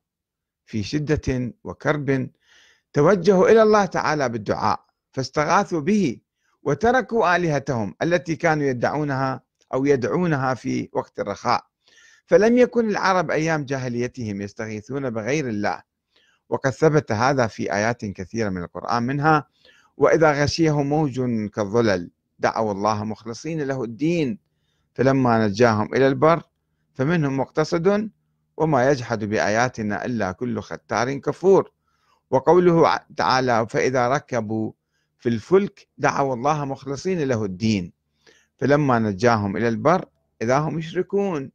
في 0.69 0.83
شدة 0.83 1.53
وكرب 1.65 2.31
توجهوا 2.93 3.49
إلى 3.49 3.63
الله 3.63 3.85
تعالى 3.85 4.29
بالدعاء 4.29 4.81
فاستغاثوا 5.13 5.81
به 5.81 6.21
وتركوا 6.63 7.37
آلهتهم 7.37 7.95
التي 8.03 8.37
كانوا 8.37 8.65
يدعونها 8.67 9.43
أو 9.75 9.87
يدعونها 9.87 10.55
في 10.55 10.89
وقت 10.93 11.21
الرخاء. 11.21 11.65
فلم 12.27 12.59
يكن 12.59 12.91
العرب 12.91 13.31
أيام 13.31 13.65
جاهليتهم 13.65 14.41
يستغيثون 14.41 15.11
بغير 15.11 15.49
الله. 15.49 15.83
وقد 16.49 16.71
ثبت 16.71 17.13
هذا 17.13 17.47
في 17.47 17.73
آيات 17.73 18.05
كثيرة 18.05 18.49
من 18.49 18.63
القرآن 18.63 19.03
منها 19.03 19.49
وإذا 19.97 20.43
غشيه 20.43 20.83
موج 20.83 21.21
كالظلل 21.51 22.11
دعوا 22.39 22.73
الله 22.73 23.05
مخلصين 23.05 23.61
له 23.63 23.85
الدين 23.85 24.39
فلما 24.95 25.47
نجاهم 25.47 25.95
إلى 25.95 26.07
البر 26.07 26.43
فمنهم 26.95 27.37
مقتصد 27.37 28.11
وما 28.59 28.91
يجحد 28.91 29.25
بآياتنا 29.25 30.05
إلا 30.05 30.33
كل 30.33 30.61
ختار 30.61 31.13
كفور. 31.15 31.71
وقوله 32.31 33.01
تعالى 33.17 33.67
فإذا 33.71 34.09
ركبوا 34.09 34.73
في 35.19 35.29
الفلك 35.29 35.89
دعوا 35.99 36.35
الله 36.35 36.65
مخلصين 36.65 37.21
له 37.29 37.45
الدين. 37.45 37.93
فلما 38.57 38.99
نجاهم 38.99 39.57
إلى 39.57 39.69
البر 39.69 40.05
إذا 40.43 40.59
هم 40.59 40.79
يشركون. 40.79 41.51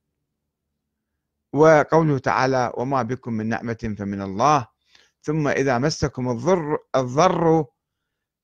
وقوله 1.53 2.17
تعالى 2.17 2.73
وما 2.77 3.01
بكم 3.01 3.33
من 3.33 3.49
نعمة 3.49 3.95
فمن 3.99 4.21
الله. 4.21 4.67
ثم 5.21 5.47
إذا 5.47 5.77
مسكم 5.77 6.29
الضر 6.29 6.77
الضر 6.95 7.65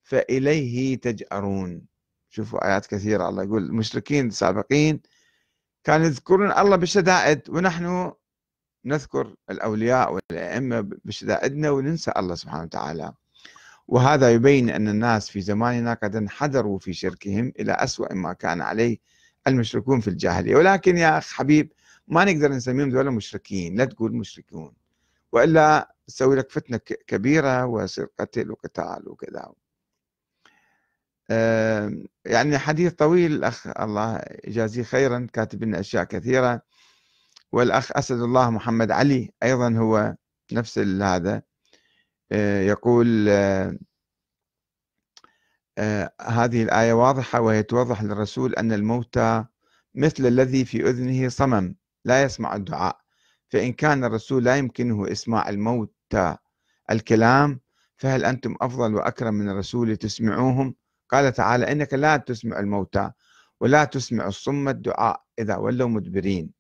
فإليه 0.04 0.98
تجأرون. 0.98 1.82
شوفوا 2.30 2.68
آيات 2.68 2.86
كثيرة 2.86 3.30
الله 3.30 3.44
يقول 3.44 3.64
المشركين 3.64 4.28
السابقين 4.28 5.02
كانوا 5.84 6.06
يذكرون 6.06 6.52
الله 6.52 6.76
بالشدائد 6.76 7.50
ونحن 7.50 8.12
نذكر 8.86 9.36
الأولياء 9.50 10.14
والأئمة 10.14 10.82
بشدائدنا 11.06 11.70
وننسى 11.70 12.12
الله 12.18 12.36
سبحانه 12.36 12.64
وتعالى. 12.64 13.14
وهذا 13.88 14.32
يبين 14.32 14.70
أن 14.70 14.88
الناس 14.88 15.30
في 15.30 15.42
زماننا 15.42 15.94
قد 15.94 16.16
انحدروا 16.16 16.80
في 16.80 16.94
شركهم 16.94 17.54
إلى 17.60 17.72
أسوأ 17.72 18.14
ما 18.14 18.34
كان 18.34 18.62
عليه 18.62 18.98
المشركون 19.48 20.00
في 20.00 20.08
الجاهلية. 20.08 20.56
ولكن 20.56 20.98
يا 20.98 21.18
أخ 21.18 21.34
حبيب 21.34 21.74
ما 22.08 22.26
نقدر 22.26 22.52
نسميهم 22.52 22.90
ذولا 22.90 23.12
مشركين 23.12 23.78
لا 23.78 23.86
تقول 23.86 24.16
مشركون. 24.16 24.74
وإلا 25.32 25.96
تسوي 26.08 26.36
لك 26.36 26.52
فتنة 26.52 26.78
كبيرة 27.08 27.66
ويصير 27.66 28.08
قتل 28.20 28.52
وقتال 28.52 29.10
وكذا. 29.10 29.52
يعني 32.26 32.58
حديث 32.58 32.94
طويل 32.94 33.32
الأخ 33.32 33.68
الله 33.80 34.22
يجازيه 34.44 34.84
خيرا 34.84 35.28
كاتب 35.34 35.64
لنا 35.64 35.80
أشياء 35.80 36.04
كثيرة. 36.04 36.62
والأخ 37.52 37.92
أسد 37.98 38.20
الله 38.22 38.50
محمد 38.50 38.92
علي 38.92 39.32
أيضا 39.44 39.78
هو 39.78 40.16
نفس 40.52 40.80
هذا. 40.80 41.42
آه، 42.32 42.62
يقول 42.62 43.30
آه، 43.30 43.78
آه، 45.78 46.14
هذه 46.22 46.64
الآية 46.64 46.94
واضحة 46.94 47.42
وهي 47.42 47.64
توضح 47.64 48.04
للرسول 48.04 48.54
أن 48.54 48.72
الموتى 48.72 49.46
مثل 49.96 50.26
الذي 50.26 50.66
في 50.66 50.90
أذنه 50.90 51.30
صمم 51.30 51.76
لا 52.06 52.24
يسمع 52.24 52.56
الدعاء. 52.56 53.00
فإن 53.50 53.74
كان 53.74 54.04
الرسول 54.04 54.44
لا 54.44 54.58
يمكنه 54.58 55.12
إسماع 55.12 55.50
الموتى 55.50 56.36
الكلام 56.92 57.60
فهل 57.98 58.26
أنتم 58.26 58.56
أفضل 58.62 58.96
وأكرم 58.96 59.34
من 59.34 59.50
الرسول 59.50 59.98
تسمعوهم؟ 59.98 60.76
قال 61.10 61.34
تعالى 61.34 61.72
إنك 61.72 61.94
لا 61.94 62.18
تسمع 62.18 62.60
الموتى 62.60 63.12
ولا 63.60 63.84
تسمع 63.86 64.28
الصم 64.28 64.70
الدعاء 64.70 65.24
إذا 65.40 65.56
ولوا 65.58 65.90
مدبرين. 65.90 66.59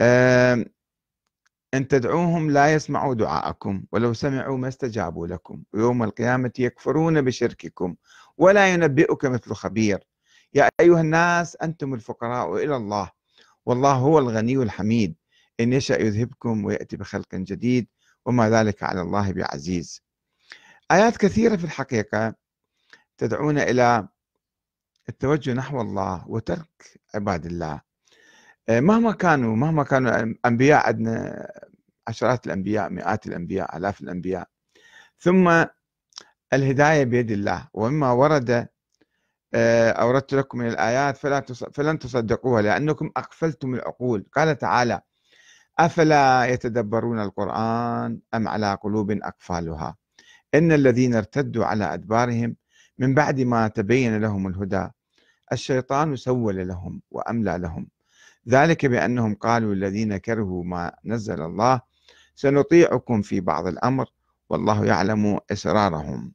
أن 0.00 1.88
تدعوهم 1.88 2.50
لا 2.50 2.74
يسمعوا 2.74 3.14
دعاءكم 3.14 3.84
ولو 3.92 4.12
سمعوا 4.12 4.58
ما 4.58 4.68
استجابوا 4.68 5.26
لكم. 5.26 5.62
ويوم 5.72 6.02
القيامة 6.02 6.52
يكفرون 6.58 7.22
بشرككم 7.22 7.96
ولا 8.36 8.72
ينبئك 8.74 9.24
مثل 9.24 9.54
خبير. 9.54 9.98
يا 10.54 10.68
أيها 10.80 11.00
الناس 11.00 11.56
أنتم 11.56 11.94
الفقراء 11.94 12.56
إلى 12.56 12.76
الله. 12.76 13.10
والله 13.66 13.92
هو 13.92 14.18
الغني 14.18 14.56
الحميد. 14.56 15.16
إن 15.60 15.72
يشاء 15.72 16.04
يذهبكم 16.04 16.64
ويأتي 16.64 16.96
بخلق 16.96 17.34
جديد 17.34 17.88
وما 18.26 18.50
ذلك 18.50 18.82
على 18.82 19.00
الله 19.00 19.32
بعزيز. 19.32 20.02
آيات 20.90 21.16
كثيرة 21.16 21.56
في 21.56 21.64
الحقيقة 21.64 22.34
تدعونا 23.18 23.62
إلى 23.62 24.08
التوجه 25.08 25.52
نحو 25.52 25.80
الله 25.80 26.28
وترك 26.28 27.00
عباد 27.14 27.46
الله. 27.46 27.89
مهما 28.78 29.12
كانوا 29.12 29.56
مهما 29.56 29.82
كانوا 29.84 30.34
أنبياء 30.46 30.86
عندنا 30.86 31.46
عشرات 32.08 32.46
الأنبياء 32.46 32.90
مئات 32.90 33.26
الأنبياء 33.26 33.76
آلاف 33.76 34.00
الأنبياء. 34.00 34.48
ثم 35.18 35.64
الهداية 36.52 37.04
بيد 37.04 37.30
الله. 37.30 37.68
ومما 37.74 38.12
ورد 38.12 38.68
آه، 39.54 39.90
أوردت 39.90 40.34
لكم 40.34 40.58
من 40.58 40.68
الآيات 40.68 41.16
فلا 41.16 41.40
فلن 41.72 41.98
تصدقوها 41.98 42.62
لأنكم 42.62 43.10
أقفلتم 43.16 43.74
العقول. 43.74 44.26
قال 44.36 44.58
تعالى 44.58 45.00
أفلا 45.78 46.46
يتدبرون 46.46 47.20
القرآن 47.20 48.20
أم 48.34 48.48
على 48.48 48.74
قلوب 48.82 49.10
أقفالها؟ 49.10 49.96
إن 50.54 50.72
الذين 50.72 51.14
ارتدوا 51.14 51.64
على 51.64 51.94
أدبارهم 51.94 52.56
من 52.98 53.14
بعد 53.14 53.40
ما 53.40 53.68
تبين 53.68 54.20
لهم 54.20 54.46
الهدى 54.46 54.88
الشيطان 55.52 56.16
سول 56.16 56.68
لهم 56.68 57.02
وأملى 57.10 57.58
لهم. 57.58 57.88
ذلك 58.48 58.86
بأنهم 58.86 59.34
قالوا 59.34 59.74
الذين 59.74 60.16
كرهوا 60.16 60.64
ما 60.64 60.92
نزل 61.04 61.42
الله 61.42 61.80
سنطيعكم 62.34 63.22
في 63.22 63.40
بعض 63.40 63.66
الأمر 63.66 64.06
والله 64.50 64.84
يعلم 64.84 65.40
إسرارهم. 65.52 66.32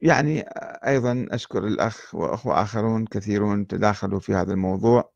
يعني 0.00 0.40
أيضا 0.86 1.26
أشكر 1.30 1.66
الأخ 1.66 2.14
وأخوة 2.14 2.62
آخرون 2.62 3.06
كثيرون 3.06 3.66
تداخلوا 3.66 4.20
في 4.20 4.34
هذا 4.34 4.52
الموضوع. 4.52 5.12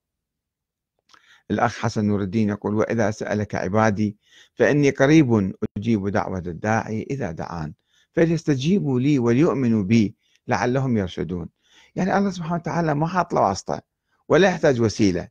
الأخ 1.51 1.79
حسن 1.79 2.05
نور 2.05 2.23
الدين 2.23 2.49
يقول 2.49 2.75
وإذا 2.75 3.11
سألك 3.11 3.55
عبادي 3.55 4.17
فإني 4.55 4.91
قريب 4.91 5.55
أجيب 5.77 6.09
دعوة 6.09 6.39
الداعي 6.39 7.07
إذا 7.11 7.31
دعان 7.31 7.75
فليستجيبوا 8.13 9.01
لي 9.01 9.19
وليؤمنوا 9.19 9.83
بي 9.83 10.15
لعلهم 10.49 10.97
يرشدون. 10.97 11.49
يعني 11.95 12.19
الله 12.19 12.31
سبحانه 12.31 12.55
وتعالى 12.55 12.95
ما 12.95 13.07
حاط 13.07 13.35
له 13.35 13.41
واسطة. 13.41 13.90
ولا 14.31 14.49
يحتاج 14.49 14.81
وسيلة. 14.81 15.29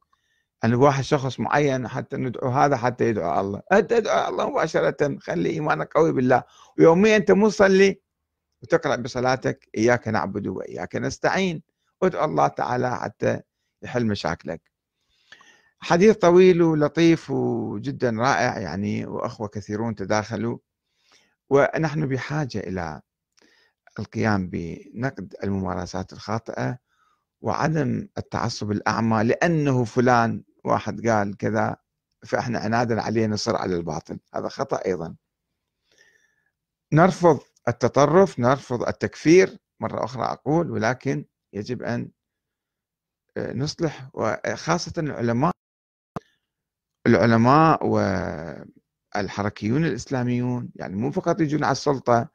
أن 0.64 0.74
واحد 0.74 1.04
شخص 1.04 1.40
معين 1.40 1.88
حتى 1.88 2.18
ندعو 2.18 2.50
هذا 2.50 2.78
حتى 2.78 3.10
يدعو 3.10 3.40
الله. 3.40 3.62
أنت 3.72 3.92
ادعو 3.94 4.30
الله 4.30 4.50
مباشرة 4.50 5.18
خلي 5.20 5.50
إيمانك 5.50 5.94
قوي 5.94 6.12
بالله. 6.12 6.44
ويوميا 6.80 7.16
أنت 7.16 7.32
مو 7.32 7.50
تصلي 7.50 8.02
وتقرأ 8.62 8.96
بصلاتك 8.96 9.70
إياك 9.78 10.08
نعبد 10.08 10.48
وإياك 10.48 10.96
نستعين. 10.96 11.64
ادعو 12.04 12.26
الله 12.26 12.48
تعالى 12.48 12.96
حتى 12.96 13.42
يحل 13.84 14.06
مشاكلك. 14.06 14.62
حديث 15.80 16.16
طويل 16.16 16.62
ولطيف 16.62 17.32
وجدا 17.32 18.10
رائع 18.10 18.60
يعني 18.60 19.06
وأخوة 19.06 19.48
كثيرون 19.48 19.96
تداخلوا. 19.96 20.58
ونحن 21.50 22.08
بحاجة 22.08 22.60
إلى 22.60 23.02
القيام 24.00 24.50
بنقد 24.50 25.36
الممارسات 25.44 26.14
الخاطئة. 26.14 26.89
وعدم 27.42 28.08
التعصب 28.18 28.72
الأعمى 28.72 29.24
لأنه 29.24 29.84
فلان 29.84 30.44
واحد 30.64 31.08
قال 31.08 31.38
كذا 31.38 31.78
فإحنا 32.26 32.60
عنادا 32.60 33.02
عليه 33.02 33.28
نصر 33.28 33.56
على 33.56 33.76
الباطل. 33.76 34.20
هذا 34.34 34.48
خطأ 34.50 34.86
أيضا. 34.86 35.16
نرفض 36.94 37.40
التطرف 37.68 38.40
نرفض 38.40 38.88
التكفير 38.88 39.58
مرة 39.80 40.04
أخرى 40.04 40.24
أقول 40.24 40.72
ولكن 40.72 41.26
يجب 41.54 41.84
أن 41.84 42.12
آه، 43.38 43.54
نصلح. 43.54 44.10
وخاصة 44.14 44.94
العلماء 44.98 45.52
العلماء 47.08 47.86
والحركيون 49.16 49.86
الإسلاميون 49.86 50.70
يعني 50.76 50.96
مو 50.96 51.12
فقط 51.12 51.42
يجون 51.42 51.64
على 51.64 51.72
السلطة 51.72 52.30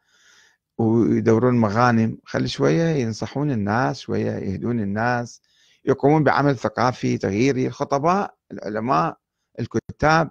ويدورون 0.79 1.55
مغانم 1.55 2.19
خلي 2.25 2.49
شوية 2.49 2.85
ينصحون 2.85 3.51
الناس 3.51 4.01
شوية 4.01 4.33
يهدون 4.33 4.81
الناس 4.81 5.43
يقومون 5.85 6.25
بعمل 6.25 6.57
ثقافي 6.57 7.19
تغييري. 7.19 7.67
الخطباء 7.67 8.35
العلماء 8.53 9.19
الكتاب 9.61 10.31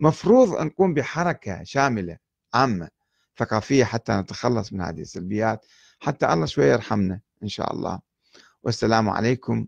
مفروض 0.00 0.60
نقوم 0.60 0.94
بحركة 0.94 1.62
شاملة 1.64 2.18
عامة 2.54 2.88
ثقافية 3.38 3.84
حتى 3.84 4.12
نتخلص 4.12 4.72
من 4.72 4.80
هذه 4.80 5.00
السلبيات. 5.00 5.66
حتى 6.00 6.32
الله 6.32 6.46
شوية 6.46 6.72
يرحمنا 6.72 7.20
إن 7.42 7.48
شاء 7.48 7.72
الله. 7.72 8.00
والسلام 8.62 9.08
عليكم 9.10 9.66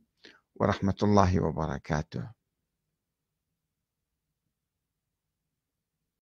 ورحمة 0.55 0.97
الله 1.03 1.41
وبركاته. 1.41 2.42